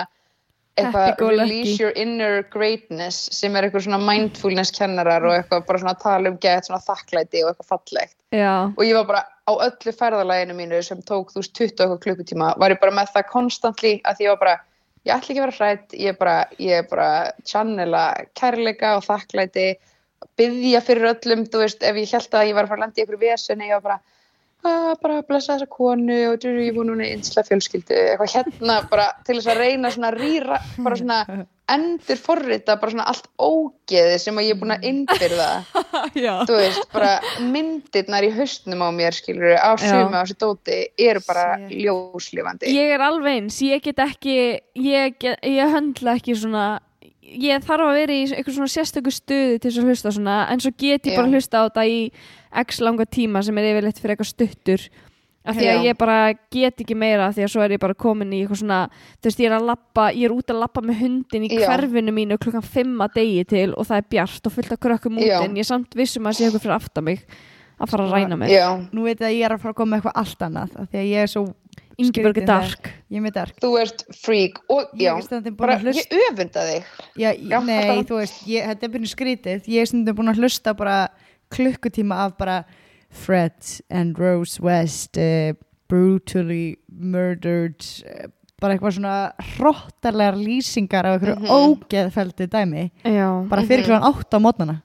[0.76, 5.94] eitthvað release your inner greatness sem er eitthvað svona mindfulness kennarar og eitthvað bara svona
[5.94, 9.52] að tala um gett svona þakklæti og eitthvað fallegt Já, og ég var bara á
[9.54, 13.12] öllu ferðalaginu mínu sem tók þú veist 20 og eitthvað klukkutíma var ég bara með
[13.14, 14.56] það constantly að ég var bara
[15.06, 17.10] ég ætla ekki að vera hrætt, ég er bara ég er bara
[17.46, 18.06] channela
[18.38, 19.68] kærleika og þakklæti
[20.40, 23.02] byggja fyrir öllum, þú veist, ef ég held að ég var að fara að landa
[23.02, 24.00] í ykkur vesenni, ég var bara
[24.66, 28.80] að bara blessa þessa konu og þú, ég voru núna í einslega fjölskyldu, eitthvað hérna
[28.90, 31.20] bara til þess að reyna svona rýra, bara svona
[31.72, 35.50] endur forrita bara svona allt ógeði sem að ég er búin að innbyrða
[36.26, 36.34] já.
[36.46, 39.88] þú veist, bara myndirnar í haustnum á mér, skilur á Já.
[39.90, 41.78] sumi á þessu dóti, eru bara Shit.
[41.88, 44.38] ljóslifandi Ég er alveg eins, ég get ekki,
[44.78, 46.68] ég, get, ég höndla ekki svona,
[47.26, 50.62] ég þarf að vera í eitthvað svona sérstöku stuði til þess að hlusta svona, en
[50.62, 52.00] svo get ég bara hlusta á þetta í
[52.62, 54.86] x langa tíma sem er yfirleitt fyrir eitthvað stuttur.
[55.46, 56.20] Af því að ég bara
[56.54, 58.80] get ekki meira af því að svo er ég bara komin í eitthvað svona,
[59.20, 61.68] þú veist, ég er að lappa, ég er út að lappa með hundin í Já.
[61.70, 65.20] hverfinu mínu klukkan fimm að degi til og það er bjart og fullt af krökkum
[65.22, 65.38] út Já.
[65.44, 67.22] en ég samt vissum að sé eitthvað fyrir aftan mig
[67.76, 68.54] að fara að ræna mig.
[68.56, 70.76] Já, Nú veit ég að ég er að fara að koma með eitthvað allt annað
[70.80, 71.46] af því að ég er svo
[71.96, 72.90] Ingibjörg er dark.
[73.14, 77.30] Ég dark þú ert freak og Ég já, er búin bara ég öfunda þig Já,
[77.32, 80.74] Já, nei, þú veist, ég, þetta er byrjun skrítið Ég er stundum búin að hlusta
[80.76, 80.98] bara
[81.56, 82.58] klukkutíma af bara
[83.10, 83.54] Fred
[83.90, 85.54] and Rose West uh,
[85.88, 88.28] brutally murdered uh,
[88.62, 89.16] bara eitthvað svona
[89.58, 91.50] hróttarlegar lýsingar af einhverju Mhm.
[91.52, 93.48] ógeðfeldi dæmi Já.
[93.50, 93.86] bara fyrir Mhm.
[93.86, 94.82] klukkan átt á mótnana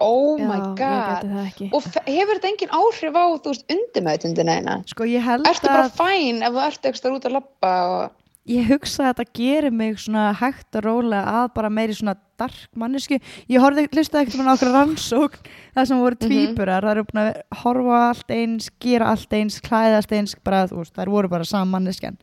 [0.00, 4.82] oh Já, my ég god og hefur þetta engin áhrif á, þú veist, undirmeðtundina eina
[4.86, 8.10] Sko, ég held ertu bara að fæn ef þú ert ekstra út að labba og
[8.48, 12.70] ég hugsa að þetta gerir mig svona hægt og rólega að bara meiri svona dark
[12.74, 13.18] mannesku
[13.52, 16.26] ég hlustaði ekkert á okkur rannsókn það sem voru Mhm.
[16.26, 20.94] tvíburar það eru búin að horfa allt eins gera allt eins, klæðast eins bara, veist,
[20.94, 22.16] þær voru bara saman manneskjan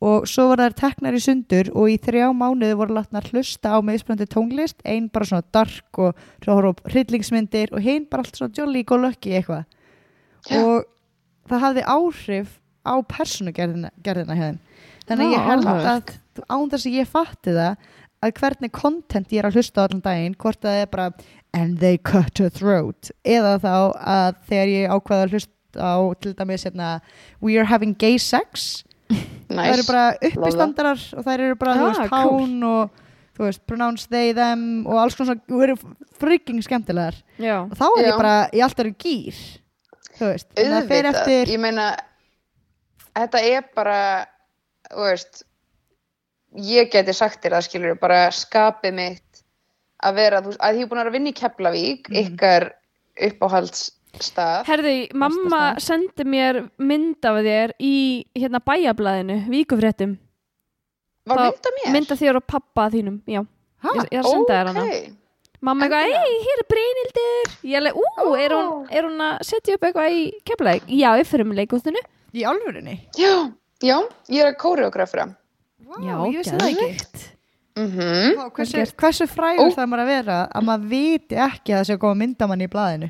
[0.00, 3.82] og svo voru þær teknar í sundur og í þrjá mánuði voru látnar hlusta á
[3.82, 8.54] meðspjöndi tónlist, ein bara svona dark og svo horfa hryllingsmyndir og hinn bara allt svona
[8.54, 9.64] jolly go lucky eitthvað
[10.48, 10.62] Já.
[10.62, 10.84] og
[11.50, 12.48] það hafði áhrif
[12.86, 14.60] á persónugerðina gerðina hjá þeim
[15.08, 16.12] þannig að ég held að
[16.48, 17.88] án þess að ég fatti það
[18.26, 21.08] að hvernig content ég er að hlusta allan daginn hvort það er bara
[21.56, 26.32] and they cut her throat eða þá að þegar ég ákvaða að hlusta á til
[26.38, 26.88] dæmis hérna,
[27.40, 28.84] we are having gay sex.
[29.48, 32.42] Það næs eru bara uppistandarar og það eru bara, þú Ah, veist, cool.
[32.42, 33.04] hán og
[33.38, 35.76] þú veist, pronounce they, them og alls konar svona, og eru
[36.20, 37.16] freaking skemmtilegar.
[37.40, 37.54] Já.
[37.64, 38.08] og þá er Já.
[38.10, 39.38] ég bara í alltaf gýr
[40.18, 41.86] þú veist, en það fer eftir ég meina
[43.16, 43.98] þetta er bara
[44.92, 45.42] þú veist
[46.56, 49.42] ég geti sagt þér það skilur bara skapið mitt
[50.02, 52.18] að vera, þú veist, að ég er búin að að vinna í Keflavík Mhm.
[52.24, 52.68] ykkar
[53.18, 54.64] uppáhaldsstað.
[54.68, 55.80] Herði, mamma stað.
[55.82, 60.16] sendi mér mynd af þér í hérna bæjablaðinu, víkufréttum.
[61.26, 61.92] Var það- mynda mér?
[61.92, 63.44] mynd af þér og pappa þínum, já.
[63.82, 64.82] Ha, ég, ég að senda þér hana.
[64.86, 65.12] Ok,
[65.60, 67.58] mamma eitthvað, hei, hér er Brynhildur.
[67.64, 68.34] Ég alveg, ú, Ó.
[68.38, 70.82] er, hún, er hún að setja upp eitthvað í keflaðið?
[70.88, 72.00] Já, ég fyrir með leikústinu
[72.34, 73.52] í alvörinni já,
[73.82, 73.98] já,
[74.28, 75.28] ég er að kóreografra
[75.86, 76.88] wow, Já, ég vissi það ekki.
[77.78, 78.34] mhm.
[78.40, 81.94] Vá, hversu, hversu frægur það maður að vera að maður viti ekki að það sé
[81.98, 83.08] að koma myndamann í blaðinu?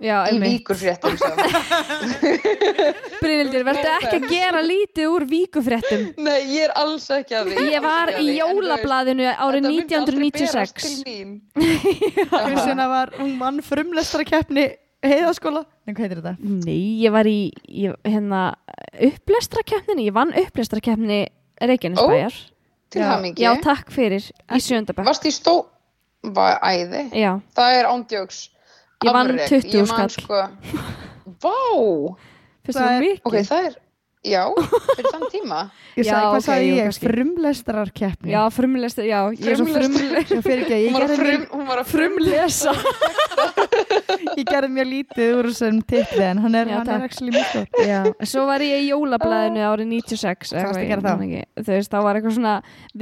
[0.00, 0.62] Já, í einmitt.
[0.62, 1.28] víkurfréttum svo.
[3.20, 7.66] Brynhildur, verður ekki að gera lítið úr víkufréttum nei, ég er alls ekki að því
[7.74, 14.70] Ég var í jólablaðinu árið 1996 Kristina var, hún mann frumlestra keppni
[15.04, 16.36] heiðaskóla en hvað heitir þetta?
[16.66, 17.38] Nei, ég var í,
[17.68, 18.42] í hérna,
[19.10, 21.20] upplestrakeppninni, ég vann upplestrakeppni
[21.60, 22.38] Reykjanesbæjar.
[22.90, 23.08] til Já.
[23.12, 25.04] hamingi Já, takk fyrir, í sjöndabæk.
[25.06, 25.66] varst í stó
[26.24, 28.40] var æði, Já, það er ándjóks
[29.04, 29.48] Ég vann afrek.
[29.48, 30.24] 20 Ég man skall.
[30.24, 30.40] sko,
[31.40, 32.16] vá
[32.64, 33.20] fyrst Það er- mikið.
[33.24, 33.76] ok, það er,
[34.26, 34.42] já,
[34.96, 35.60] fyrir þann tíma
[35.98, 36.84] Ég Já, sagði, hvað ok, sagði ég?
[36.86, 37.06] kannski.
[37.10, 42.74] Frumlestrar keppni Já, frumlestur, já, að gerði frum, hún var að Frumlesa.
[44.38, 47.48] ég gerði mjög lítið úr þessum titli en hann er, Já, hann er actually mjög
[47.50, 47.98] stór Já,
[48.32, 51.64] svo var ég í jólablaðinu árið 96 Hvað varstu að eitthvað, gera þá?
[51.64, 52.54] Þú veist, þá var eitthvað svona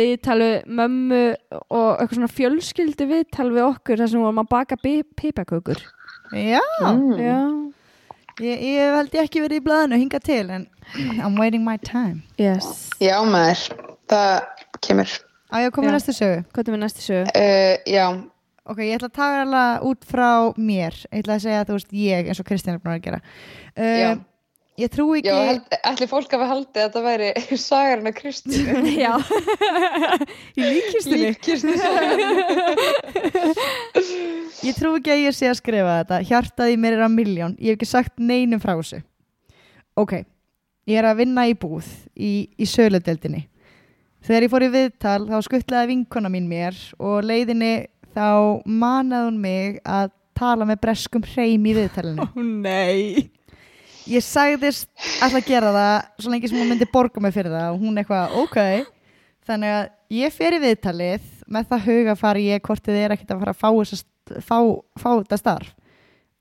[0.03, 0.51] viðtalu
[0.81, 1.23] mömmu
[1.59, 5.85] og eitthvað svona fjölskyldu viðtal við okkur þar sem vorum að baka pi- pipakökur
[6.37, 7.15] Já, Mm.
[7.17, 7.39] Já,
[8.41, 10.67] ég, ég held ég ekki verið í blaðinu hinga til en
[11.21, 12.23] I'm waiting my time.
[12.41, 12.89] Yes.
[13.03, 13.65] Já maður,
[14.09, 14.35] það
[14.85, 15.15] kemur.
[15.49, 16.43] Á ég að koma í næstu sögu.
[16.53, 17.31] Hvað er með næstu sögu?
[17.35, 18.05] uh, já,
[18.69, 20.31] Ok, ég ætla að taka alveg út frá
[20.61, 20.97] mér.
[21.09, 23.21] Ég ætla að segja að þú veist ég eins og Kristján er búin að gera.
[23.79, 24.11] Já.
[24.13, 24.19] uh,
[24.79, 25.27] Ég trú ekki
[25.75, 27.29] ætli fólk hafi haldið að þetta væri
[27.69, 28.87] sagarinn af Kristínu.
[29.03, 29.15] Já.
[30.55, 31.67] Í líkistunni líkist
[34.69, 36.17] Ég trú ekki að ég sé að skrifa þetta.
[36.29, 38.99] Hjartað í mér er að miljón Ég hef ekki sagt neinum frá þessu.
[39.99, 40.13] Ok,
[40.87, 43.43] ég er að vinna í búð Í, í söludeldinni
[44.27, 47.75] Þegar ég fór í viðtal þá skuttlaði vinkona mín mér Og leiðinni
[48.15, 48.29] þá
[48.67, 52.23] manaði hún mig Að tala með breskum hreim í viðtalinu.
[52.23, 53.27] Ó, nei.
[54.09, 54.89] Ég sagðist
[55.21, 58.01] alltaf að gera það Svo lengi sem hún myndi borga mig fyrir það Og hún
[58.01, 58.61] eitthvað, ok.
[59.49, 59.85] Þannig að
[60.19, 61.27] ég fer í viðtalið.
[61.49, 64.59] Með það huga fari ég hvort þið er ekkert að fara að fá, þessa, fá,
[65.01, 65.71] fá þetta starf.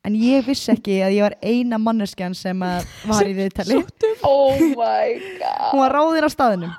[0.07, 3.80] En ég vissi ekki að ég var eina manneskjan sem var í viðtali.
[4.28, 5.72] Oh my god.
[5.74, 6.76] Hún var ráðin á staðinum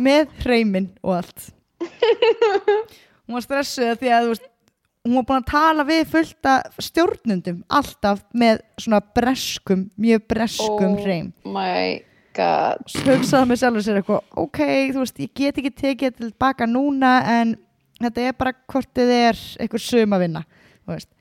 [0.00, 1.50] Með hreiminn og allt.
[3.26, 4.48] Hún var stressuð því að þú veist,
[5.04, 11.02] hún var búin að tala við fullta stjórnundum alltaf með svona breskum, mjög breskum Oh
[11.02, 11.32] hreim.
[11.44, 12.00] my
[12.36, 12.84] god.
[12.88, 14.60] Svo hugsaði með sjálfur sér eitthvað ok,
[14.94, 17.56] þú veist, ég get ekki tekið þetta tilbaka núna en
[18.00, 20.44] þetta er bara hvort þið er eitthvað sumavinna
[20.86, 21.11] þú veist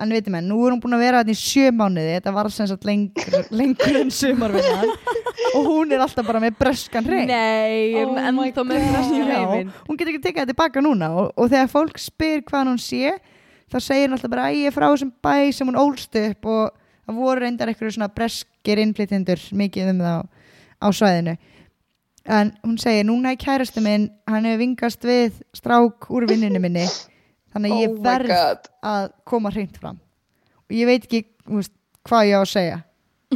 [0.00, 2.12] en veitum menn, nú er hún búin að vera þetta í sjö mánuði.
[2.18, 4.92] Þetta var sem sagt lengur, lengur en sumarvinnan.
[5.56, 7.26] Og hún er alltaf bara með breskan hreim.
[7.30, 9.72] Nei, Oh my ennþá með Já, heiminn.
[9.88, 11.10] hún getur ekki tekið þetta tilbaka núna.
[11.18, 13.16] Og, og þegar fólk spyr hvað hún sé
[13.68, 16.48] þá segir hún alltaf bara að ég er frá þessum bæ sem hún ólst upp.
[16.48, 16.72] Og
[17.08, 20.22] það voru reyndar eitthvað svona breskir innflytjendur mikið um það á,
[20.84, 21.36] á svæðinu.
[22.28, 26.84] En hún segir núna er kærastu minn hann hefur vingast við strák úr vinninu minni
[27.54, 29.98] þannig að ég Oh my verð god að koma hreint fram
[30.68, 31.74] og ég veit ekki veist,
[32.08, 32.78] hvað ég á að segja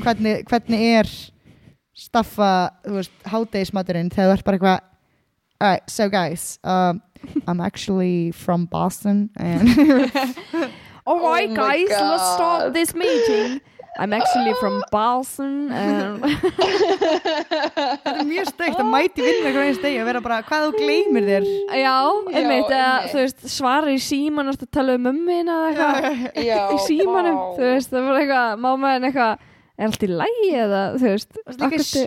[0.02, 1.12] hvernig, hvernig er
[1.92, 2.52] staffa
[3.28, 4.80] hádegismaturinn þegar þú ert bara eitthvað
[5.62, 7.02] alright, so guys um,
[7.46, 9.68] I'm actually from Boston and
[11.04, 12.74] All Oh my guys, let's start God.
[12.74, 13.60] this meeting.
[14.00, 15.70] I'm actually from Boston.
[15.70, 16.22] Um,
[17.22, 20.80] þetta er mjög steikt að mæti vinna hvernig einn stegi að vera bara hvað þú
[20.80, 21.46] gleymir þér.
[21.82, 21.94] Já,
[22.32, 22.72] einmitt,
[23.12, 26.76] þú veist, svara í síman og tala um mömmina eða eitthvað?
[26.76, 27.44] Í símanum, vá.
[27.58, 32.06] þú veist, það var eitthvað, mámaðin eitthvað, er allt í lægi eða, þú veist, líka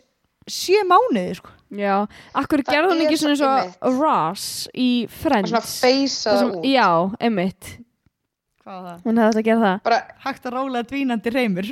[0.56, 1.54] sjö mánuði sko.
[1.76, 1.96] Já,
[2.38, 4.44] akkur er ekki svona svo eins og Ross
[4.78, 5.50] í Friends.
[5.52, 6.68] Svona feysa Það það sem- út.
[6.70, 6.90] Já,
[7.26, 7.72] einmitt,
[8.66, 9.00] hvað það?
[9.06, 9.80] hún hefði þetta að gera það.
[9.88, 11.72] Bara, hægt að róla dvínandi reymur.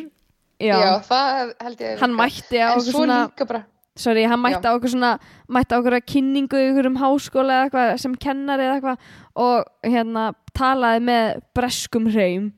[0.64, 3.20] Já, já, það held ég hann mætti á En okkur svo svona...
[3.28, 3.64] líka bara
[4.00, 5.12] sorry, hann mætti á okkur svona
[5.52, 9.10] mætti á okkur að kynningu í okkur um háskóla eða eitthvað sem kennari eða eitthvað
[9.44, 10.28] og hérna
[10.58, 12.52] talaði með breskum hreim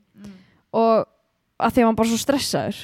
[0.76, 1.06] og
[1.56, 2.82] að því að hann bara svo stressaður.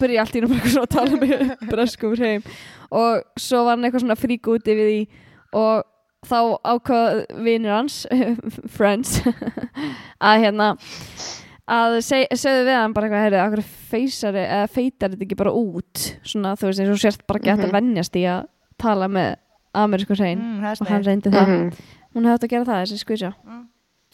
[0.00, 2.44] Byrja allt í nú bara svona að tala með breskum hreim.
[2.92, 5.00] Og svo var hann eitthvað svona frík úti við því
[5.60, 5.86] og
[6.26, 8.02] þá ákvað vinur hans
[8.76, 9.20] friends
[10.30, 10.72] að hérna
[11.70, 13.62] að seg, segðu við hann bara eitthvað heyrðu, akkur
[13.92, 16.02] feysari eða feitar þetta ekki bara út?
[16.26, 17.76] Svona þú veist eins og sért bara gett að Mhm.
[17.78, 18.48] vennjast í að
[18.80, 19.36] tala með
[19.76, 20.40] amerísku hrein.
[20.40, 21.46] Mm, það og hann reyndi það.
[21.46, 21.70] Mhm,
[22.16, 23.30] hún hefði átt að gera það þessi skvísja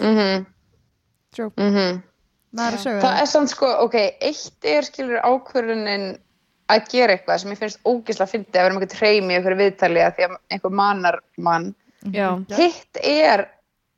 [0.00, 0.46] mhm,
[1.32, 1.50] True.
[1.56, 2.02] mhm.
[2.56, 6.06] maður er Það er samt sko, ok, eitt er skilur ákvörðunin
[6.68, 10.04] að gera eitthvað sem ég finnst ógislega fyndið að vera með eitthvað í einhverju viðtali
[10.04, 11.74] að því að einhver manar mann
[12.56, 13.46] hitt er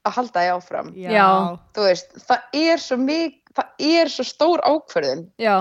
[0.07, 0.93] að halda því áfram.
[0.97, 1.11] Já.
[1.13, 1.29] Já.
[1.77, 5.27] þú veist, það er svo mik það er svo stór ákvörðun.
[5.43, 5.57] Já,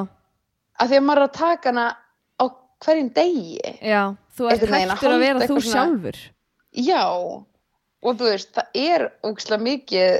[0.77, 1.87] að því að maður er að taka hana
[2.37, 2.45] á
[2.85, 3.75] hverjum degi.
[3.81, 4.01] Já
[4.37, 6.17] þú ert veginn að að vera þú sjálfur.
[6.77, 10.17] Já, og þú veist það er ógislega mikið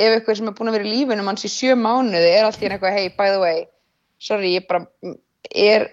[0.00, 2.60] ef eitthvað sem er búin að vera í lífinu manns í sjö mánuði er allt
[2.60, 3.64] í einu eitthvað hey, by the way,
[4.22, 4.84] sorry, ég bara
[5.50, 5.88] er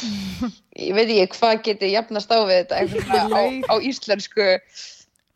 [0.00, 2.80] ég veit ekki hvað geti jafnast á við þetta?
[3.30, 4.48] Á, á íslensku.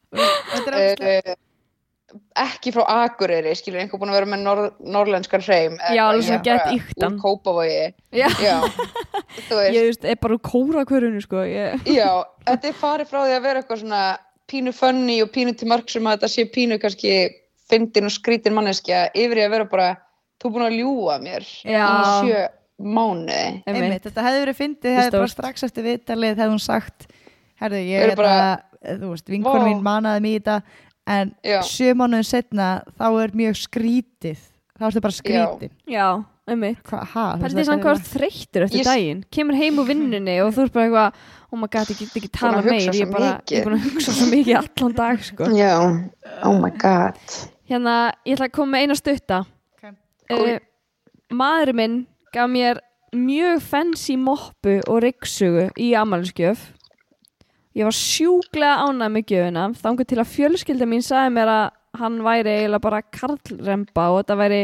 [0.08, 1.36] Uh,
[2.40, 6.28] ekki frá Akureyri skilur einhver búin að vera með norð, norrlenskan hreim Já, alveg ég
[6.28, 7.18] svona er bara get ýktan.
[7.18, 7.82] úr Kópavogi.
[8.16, 8.54] Já, já,
[9.76, 12.08] ég veist er bara úr kóra hverjunu sko ég, já,
[12.48, 14.02] þetta er farið frá því að vera eitthvað svona
[14.48, 17.14] pínu funny og pínu til mark sem að þetta sé pínu kannski
[17.68, 19.90] fyndin og skrítin manneskja yfir í að vera bara
[20.40, 22.48] þú er búin að ljúga mér Já.
[22.78, 23.62] Mánuði.
[23.66, 26.62] Einmitt, einmitt, þetta hefði verið fyndið, Þetta er hefði bara strax eftir viðtalið hefði hún
[26.62, 27.06] sagt,
[27.60, 28.36] herðu, ég er bara-
[28.78, 29.70] bara, þú veist, vinkonum Vá.
[29.72, 30.62] mín manaði mig í þetta,
[31.08, 31.60] en Já.
[31.62, 34.38] sjö mánuðin setna, þá er mjög skrítið,
[34.78, 35.70] þá ertu bara skrítin.
[35.88, 39.24] já, þetta samt er hvað bara- ert þreyttur eftir Ég- daginn.
[39.30, 41.12] Kemur heim úr vinnunni og þú ert bara eitthvað
[41.50, 42.90] Oh my god, ég get ekki tala að meir.
[42.92, 45.44] Ég er bara, ég er búin að hugsa svo mikið allan dag sko.
[45.56, 46.10] já,
[46.44, 47.14] oh my god.
[47.70, 49.46] Hérna, ég ætla að koma með eina stutta.
[49.82, 49.94] Ok.
[50.30, 50.58] uh,
[51.32, 52.80] Maðurinn minn gaf mér
[53.16, 56.66] mjög fancy moppu og ryggsugu í amaliskjöf
[57.78, 61.66] Ég var sjúklega ánægð með gjöfina þangur til að fjölskylda mín sagði mér að
[62.00, 64.62] hann væri eiginlega bara karlremba og þetta væri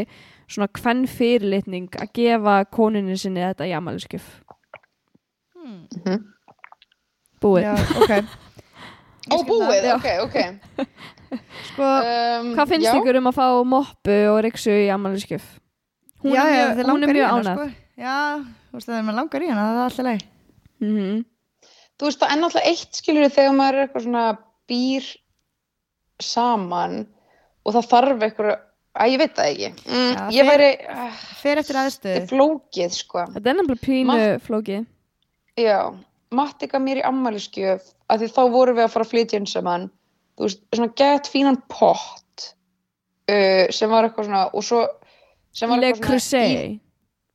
[0.51, 4.27] svona kvenn fyrirlitning að gefa konunni sinni þetta í amaliskjöf
[5.65, 6.19] Mhm.
[7.41, 8.11] Búið Já, ok.
[9.33, 10.37] Ó, búið, ok, ok.
[11.71, 12.93] Sko, Um, Hvað finnst já.
[12.99, 15.47] ykkur um að fá moppu og riksu í ammæliskjöf?
[16.25, 17.55] Hún já, er já, mjög, þið hún er mjög hana, ánægð.
[17.55, 18.01] sko.
[18.01, 18.17] Já,
[18.69, 20.23] þú veist, þegar maður langar í hana, það er alltaf leið.
[20.85, 21.25] Mhm.
[21.95, 24.23] Þú veist, það er náttúrulega eitt skilur þegar maður er eitthvað svona
[24.69, 25.09] býr
[26.21, 26.97] saman
[27.65, 28.57] og það þarf eitthvað,
[28.95, 29.69] að ég veit það ekki.
[29.89, 32.25] Mm, Já, ég væri uh, Fer eftir aðstöðu.
[32.31, 33.23] flókið, sko.
[33.35, 34.85] Þetta er nefnilega pínu Ma- flókið.
[35.59, 35.79] Já,
[36.35, 39.47] Matti gaf mér í ammæliskjöf að því þá vorum við að fara að flytja inn
[39.47, 39.85] saman
[40.35, 42.47] þú veist, svona gett fínan pott
[43.31, 44.81] uh, sem var eitthvað svona og svo
[45.81, 46.79] Le Creuset.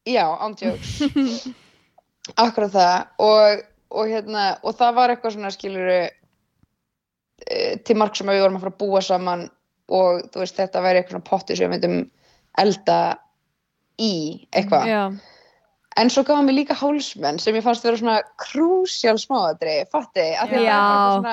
[0.07, 1.03] já, ándjóks
[2.45, 2.97] akkurat það.
[3.25, 8.61] Og, og hérna, og það var eitthvað svona skiluru uh, til marg sem við vorum
[8.61, 9.49] að fara að búa saman
[9.91, 11.99] og þú veist, þetta væri eitthvað potti sem við myndum
[12.61, 13.01] elda
[14.01, 14.14] í
[14.55, 14.87] eitthvað.
[14.87, 15.03] Já,
[15.99, 20.23] En svo gaf hann mér líka hálsmenn sem ég fannst vera svona krúsjál smáadri, fatti,
[20.39, 21.33] að það bara eitthvað svona,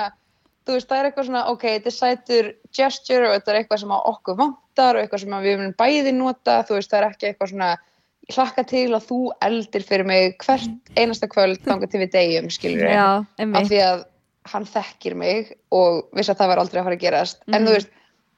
[0.67, 3.81] þú veist, það er eitthvað svona, ok, þetta er sætur gesture og þetta er eitthvað
[3.83, 7.07] sem að okkur vantar og eitthvað sem við munum bæði nota, þú veist, það er
[7.11, 7.69] ekki eitthvað svona,
[8.27, 12.49] ég hlakka til að þú eldir fyrir mig hvert einasta kvöld þangað til við deyjum,
[12.51, 13.07] skilur já,
[13.47, 14.03] af því að
[14.51, 17.67] hann þekkir mig og vissi að það var aldrei að fara að gerast, en Mhm.
[17.67, 17.89] þú veist,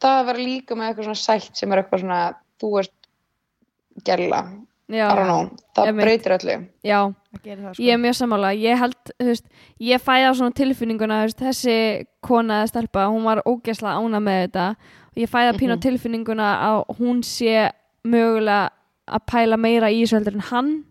[0.01, 2.21] það var líka með eitthvað svona sætt sem er eitthvað svona,
[2.61, 2.93] þú veist,
[4.05, 4.43] gerla,
[4.89, 6.53] Já, I don't know, það breytir öllu.
[6.83, 6.99] já,
[7.45, 7.83] Það sko.
[7.83, 8.49] ég er mjög sammála.
[8.57, 9.45] Ég held, þú veist,
[9.79, 11.75] ég fæði á svona tilfinninguna, veist, þessi
[12.25, 15.81] kona eða stelpa, hún var ógesla ána með þetta og ég fæði að pína Mhm.
[15.85, 17.69] tilfinninguna að hún sé
[18.03, 18.69] mögulega
[19.07, 20.83] að pæla meira í þessu heldur en hann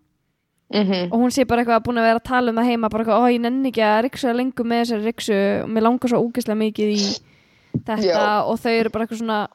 [0.71, 3.05] Mm og hún sé bara eitthvað búin að vera að tala um það heima bara
[3.05, 6.19] eitthvað, ó ég nenni ekki að riksu lengur með þessari riksu og mér langar svo
[6.21, 7.21] ógeðslega mikið í
[7.87, 8.45] þetta Já.
[8.45, 9.49] og þau eru bara eitthvað svona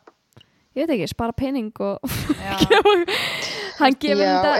[0.74, 2.00] ég veit ekki, spara pening og
[3.82, 4.56] hann gefur þetta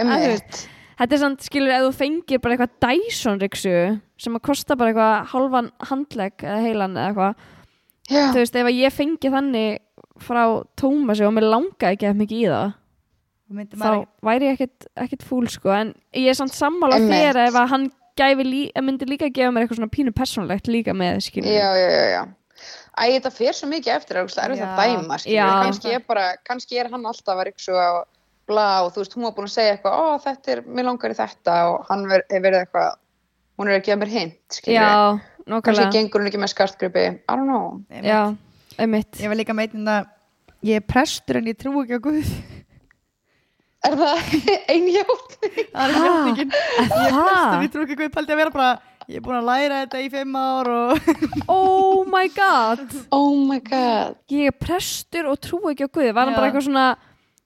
[0.94, 3.74] þetta er samt skilur ef þú fengir bara eitthvað Dyson riksu
[4.20, 7.50] sem að kosta bara eitthvað halvan handlegg eða heilan eða eitthvað
[8.34, 9.82] þú veist, ef ég fengi þannig
[10.22, 10.44] frá
[10.78, 12.72] Tómasi og mér langaði ekki að mikið í það
[13.54, 15.72] þá maður væri ég ekkert, ekkert fúl sko.
[15.74, 17.90] En ég er samt sammála þér ef að hann
[18.46, 22.04] lí, myndi líka gefa mér eitthvað svona pínu persónlegt líka með skilur já, já, já,
[22.14, 22.22] já.
[22.94, 24.98] Æ, þetta fer svo mikið eftir, það er þetta að Já.
[25.02, 25.16] dæma,
[25.64, 28.04] kannski bara, kannski er hann alltaf að riksu og
[28.46, 31.14] bla og þú veist, hún var búin að segja eitthvað, ó, þetta er, mér langar
[31.14, 32.98] í þetta og hann ver, er verið eitthvað,
[33.58, 37.34] hún er að gefa mér hint, skilur já, kannski gengur hún ekki með skartgripi, I
[37.34, 37.80] don't know.
[38.04, 38.20] já,
[38.78, 40.10] einmitt Ég var líka meitin að
[40.70, 42.30] ég er prestur en ég trú ekki á Guð.
[43.84, 44.30] Er það
[44.72, 45.34] einhjátt?
[45.74, 46.54] Það er hjáttningin.
[46.54, 48.12] Ég er prestur, það, ég trú ekki á Guð.
[48.14, 48.70] Paldi að vera bara,
[49.08, 51.08] ég er búin að læra þetta í fimm ár og...
[51.52, 52.84] oh my god
[53.14, 54.16] Oh my god.
[54.32, 56.38] ég er prestur og trú ekki á Guði var hann Já.
[56.40, 56.86] bara eitthvað svona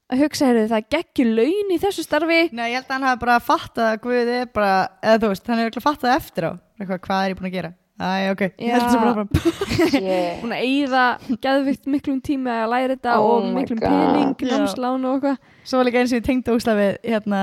[0.09, 3.21] að hugsa, heyrðu, það geggjur laun í þessu starfi Nei, ég held að hann hafi
[3.27, 4.71] bara fattað að Guð er bara,
[5.05, 6.53] eða þú veist, hann hefur ekki fattað eftir á.
[6.79, 7.71] Eitthvað, hvað er ég búin að gera?
[7.99, 9.29] Æ, ok, ég held þessu bara fram.
[9.99, 10.39] Yeah.
[10.41, 11.03] búin að eyða
[11.45, 13.91] geðvikt miklum tíma að læra þetta Oh og miklum God.
[13.91, 17.43] pening, námslán og eitthvað Svo var líka eins og ég tengdi ósla við, hérna,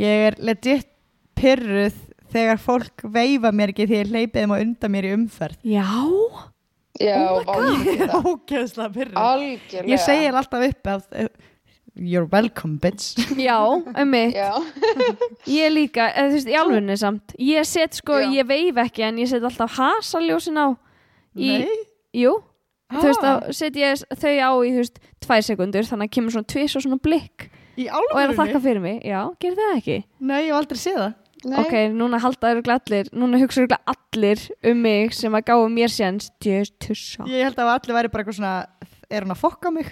[0.00, 0.88] ég er legit
[1.40, 1.96] pyrruð
[2.32, 5.58] þegar fólk veifa mér ekki því ég hleypið þeim á undan mér í umferð.
[5.64, 5.86] já,
[7.00, 7.16] Já,
[7.48, 8.26] Oh.
[8.34, 9.12] Ógeðslega.
[9.16, 9.86] Algjörlega.
[9.88, 11.28] Ég segi alltaf upp að uh,
[11.96, 13.14] You're welcome, bitch.
[13.40, 13.56] já,
[13.96, 14.50] einmitt Já,
[15.60, 18.28] Ég líka, eða þú veist, í alvegni samt Ég set sko, Já.
[18.40, 20.66] ég veif ekki en ég set alltaf hasaljósin á
[21.38, 21.80] í, Nei.
[22.20, 22.36] Jú,
[22.92, 23.40] þú veist, Ah.
[23.48, 26.76] þá set ég þau á í, þú veist, tvær sekundur þannig að kemur svona tvis
[26.76, 27.48] og svona blikk
[27.80, 30.98] og er að þakka fyrir mig, já, gerir það ekki Nei, ég hef aldrei séð
[31.00, 31.14] það.
[31.44, 31.58] Nei.
[31.62, 35.92] Ok, núna halda örugglega allir, núna hugsa örugglega allir um mig sem að gáðu mér
[35.92, 38.54] séns Djöðs tussa Ég held að allir væri bara eitthvað svona,
[39.10, 39.88] er hann að fokka mig?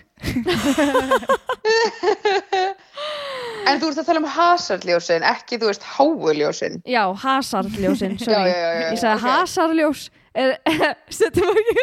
[3.68, 6.78] En þú ert að tala um hasarljósin, ekki, þú veist, háuljósin.
[6.88, 9.28] Já, hasarljósin, sorry já, já, já, Ég sagði ok.
[9.34, 10.05] hasarljós
[11.49, 11.76] maður ekki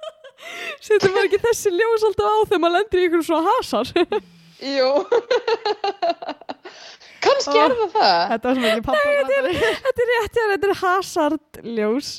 [0.86, 3.86] Settum maður ekki þessi ljós alltaf á þegar maður lendir í ykkur svona hasar
[4.60, 4.88] Jú.
[7.20, 8.20] Kannski er það það.
[8.32, 12.10] Þetta var svona ekki pappa Þetta er rétt, þetta er hasardljós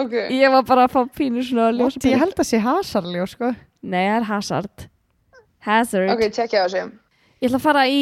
[0.00, 0.14] Ok.
[0.32, 3.52] Ég var bara að fá pínu svona ljós Ég held að sé hasarljó, sko.
[3.82, 4.86] Nei, það er hazard
[5.66, 6.84] Hazard Ok, tjekkja á þessu.
[7.40, 8.00] Ég ætla að fara í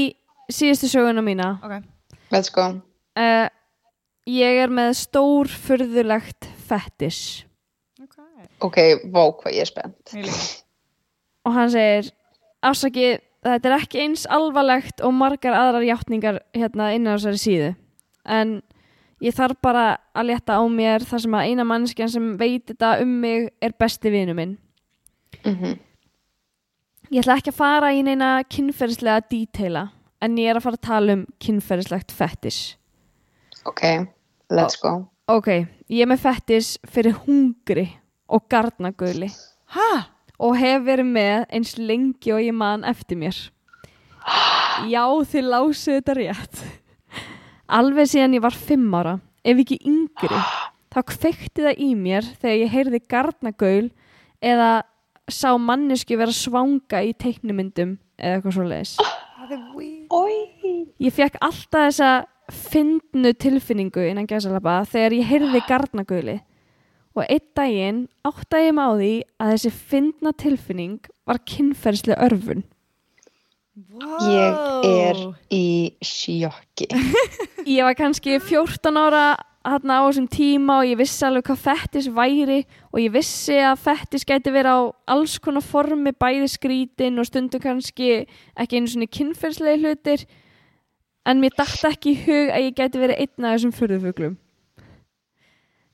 [0.50, 1.78] síðustu söguna mína Ok.
[2.34, 2.68] Let's go.
[3.18, 3.48] uh,
[4.28, 7.20] Ég er með stór furðulegt fettis
[8.02, 8.18] Ok.
[8.66, 8.78] Ok,
[9.14, 10.12] vá hvað ég er spennt.
[11.46, 12.10] Og hann segir
[12.66, 17.74] afsakið, þetta er ekki eins alvarlegt og margar aðrar játningar hérna innan þessari síðu.
[18.28, 18.60] En
[19.24, 19.84] ég þarf bara
[20.14, 23.76] að leta á mér þar sem að eina mannskjan sem veit þetta um mig er
[23.78, 24.56] besti vinu minn.
[25.44, 25.78] Mm
[27.08, 29.86] ég ætla ekki að fara í neina kynferðislega díteila
[30.24, 32.58] en ég er að fara að tala um kynferðislegt fettis
[33.68, 33.82] Ok,
[34.52, 35.08] let's go.
[35.28, 35.48] ok,
[35.88, 37.86] ég er með fettis fyrir hungri
[38.28, 39.28] og garnaguli.
[39.72, 39.88] Hæ?
[40.38, 43.38] Og hef verið með eins lengi og ég man eftir mér.
[44.88, 46.60] Já, þið lásið þetta rétt.
[47.68, 50.38] Alveg síðan ég var fimm ára, ef ekki yngri,
[50.94, 53.88] þá kveikti það í mér þegar ég heyrði garnagaul
[54.40, 54.70] eða
[55.28, 58.94] sá mannesku vera svanga í teiknumyndum eða eitthvað svo leiðis.
[61.02, 62.12] Ég fekk alltaf þessa
[62.48, 66.38] fyndnu tilfinningu innan gæsalapa þegar ég heyrði garnaguli
[67.18, 69.12] og einn daginn áttaði ég mig á því
[69.42, 72.64] að þessi fyndna tilfinning var kynferðslega örfun.
[74.26, 74.56] Ég
[74.86, 75.20] er
[75.54, 75.66] í
[76.02, 76.88] sjokki.
[77.68, 79.36] Ég var kannski 14 ára
[79.68, 83.82] hérna á þessum tíma og ég vissi alveg hvað fettis væri og ég vissi að
[83.84, 84.80] fettis gæti verið á
[85.14, 88.24] alls konar formi bæði skrítin og stundum kannski
[88.56, 90.24] ekki einu svona kynferðslega hlutir
[91.28, 94.38] en mér dætti ekki í hug að ég gæti verið einn af þessum furðufuglum.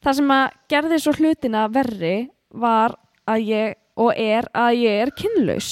[0.04, 2.14] Það sem að gerði svo hlutina verri
[2.52, 2.96] var
[3.30, 5.70] að ég og er að ég er kynlaus.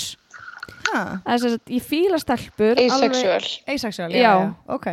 [0.88, 1.00] Hæ?
[1.26, 3.42] Þess að ég fíla stelpur Asexual.
[3.74, 4.22] Asexual, Já.
[4.22, 4.54] já, já.
[4.72, 4.88] Ok.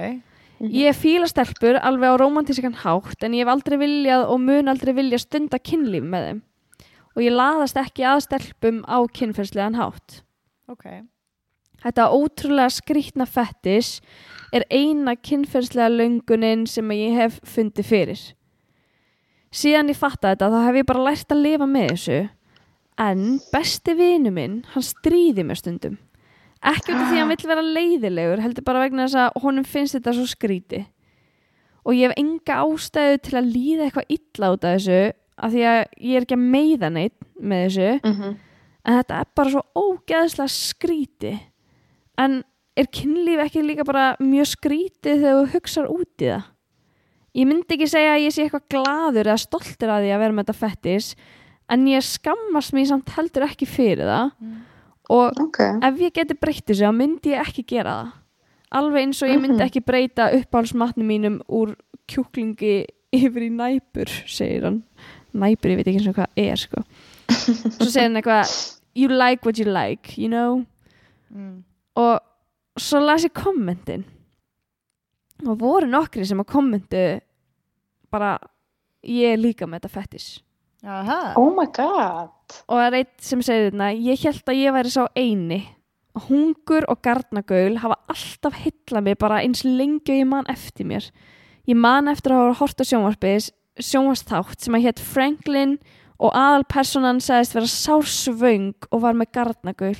[0.59, 4.91] Ég fíla stelpur alveg á romantískan hátt en ég hef aldrei viljað og mun aldrei
[4.97, 6.41] vilja stunda kynlíf með þeim
[7.15, 10.19] og ég laðast ekki að stelpum á kynferðslegan hátt.
[10.71, 10.85] Ok.
[11.79, 14.01] Þetta ótrúlega skrýtna fettis
[14.55, 18.21] er eina kynferðslega löngunin sem ég hef fundið fyrir.
[19.51, 22.19] Síðan ég fatta þetta þá hef ég bara lært að lifa með þessu
[22.99, 23.23] en
[23.53, 25.97] besti vinu minn, hann stríði mér stundum.
[26.59, 29.63] Ekki út af því að hann vill vera leiðilegur, heldur bara vegna þess að honum
[29.65, 30.81] finnst þetta svo skríti.
[31.87, 34.99] Og ég hef enga ástæðu til að líða eitthvað illa út af þessu
[35.39, 38.35] af því að ég er ekki að meiða neitt með þessu Mhm.
[38.85, 41.33] en þetta er bara svo ógeðslega skríti
[42.17, 42.43] en
[42.75, 46.43] er kynlíf ekki líka bara mjög skrítið þegar þú hugsar út í það
[47.39, 50.35] ég myndi ekki segja að ég sé eitthvað gladur eða stoltur að því að vera
[50.37, 51.09] með þetta fettis
[51.69, 54.31] en ég skammast mér samt heldur ekki fyrir það.
[55.09, 55.59] Og Ok.
[55.81, 58.09] ef ég geti breytt þessu þá myndi ég ekki gera það.
[58.79, 61.71] Alveg eins og ég myndi ekki breyta uppáhaldsmatnum mínum úr
[62.09, 64.83] kjúklingi yfir í næpur segir hann.
[65.33, 66.83] Næpur, ég veit ekki eins og hvað er sko.
[67.79, 68.53] svo segir hann eitthvað
[68.95, 70.65] you like what you like, you know?
[71.33, 71.63] Mm.
[71.95, 72.21] og
[72.79, 74.03] svo las ég kommentin
[75.45, 77.01] og voru nokkri sem að kommentu
[78.11, 78.37] bara
[79.05, 80.27] ég er líka með þetta fettis.
[81.35, 82.31] Oh my god.
[82.67, 85.59] og það er eitt sem segir þetta ég held að ég væri sá eini
[86.29, 91.09] hungur og garnagaul hafa alltaf hyllað mig bara eins lengi og ég man eftir mér
[91.67, 93.49] ég man eftir að hafa hort á sjónvarpið
[93.89, 95.75] sjónvarsþátt sem að hétt Franklin
[96.19, 99.99] og aðalpersonan sagðist vera sársvöng og var með garnagaul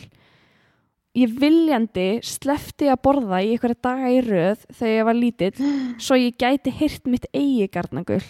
[1.17, 5.55] ég viljandi slefti að borða í einhverja daga í röð þegar ég var lítill
[6.05, 8.23] svo ég gæti hyrt mitt eigi garnagaul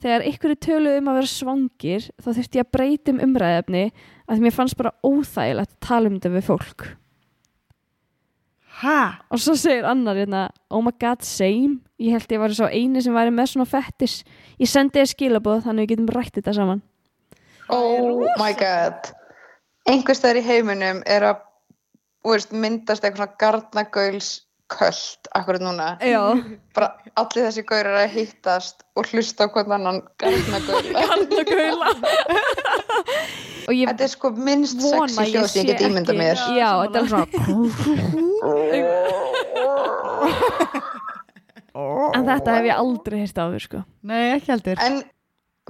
[0.00, 4.32] þegar er töluð um að vera svangir þá þurfti ég að breyta um umræðefni að
[4.32, 6.86] því mér fannst bara óþægilegt að tala um þetta við fólk.
[8.80, 9.20] Hæ?
[9.28, 11.82] og svo segir annar hérna oh my god same.
[12.00, 14.22] Ég held ég var svo eini sem væri með svona fettis
[14.56, 16.80] ég sendi þér skilaboð þannig við getum rætt þetta saman.
[17.68, 19.12] Oh my god.
[19.88, 21.44] Einhvers staðar í heiminum er að
[22.28, 24.28] veist, myndast eitthvað svona garnagauls
[24.70, 25.86] köld akkurat núna.
[25.98, 26.20] já,
[26.76, 29.98] Bara allir þessi gaurar að hittast og hlusta á hvern annan
[33.66, 34.94] og ég Þetta er sko minnst ég
[35.32, 36.38] hljóð sem ég get ímynda mér.
[36.54, 37.26] já, þetta er svona
[42.14, 44.76] en þetta hef ég aldrei hýrt áður sko Nei, ekki heldur.
[44.82, 45.02] En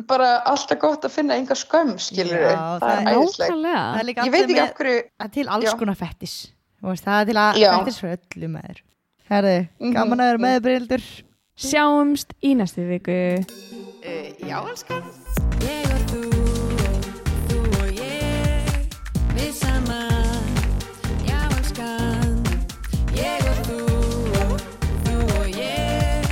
[0.08, 4.44] bara alltaf gott að finna enga skömm, skilur Já, Það það er líka Ég veit
[4.50, 6.34] ekki af hverju, það er til alls konar fettis.
[6.80, 8.80] Það er til að fettis fyrir öllu með þér.
[9.30, 9.92] Herði, Mhm.
[9.94, 11.02] gaman að vera með Bryndur.
[11.60, 13.44] sjáumst í næstu viku
[14.48, 15.02] Já, elskan.
[15.60, 16.22] Ég og þú,
[17.48, 18.88] þú og ég,
[19.36, 20.42] við saman,
[21.28, 22.42] já elskan.
[23.12, 23.80] Ég og þú,
[25.04, 26.24] þú og ég,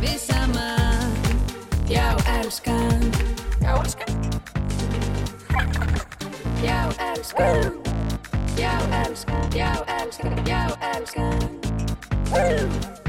[0.00, 1.12] við saman,
[1.86, 2.08] já
[2.40, 3.01] elskan.
[3.82, 4.06] Já elskan.
[6.62, 7.72] Já elskan.
[8.56, 13.01] Já elskan, já elskan, já elskan.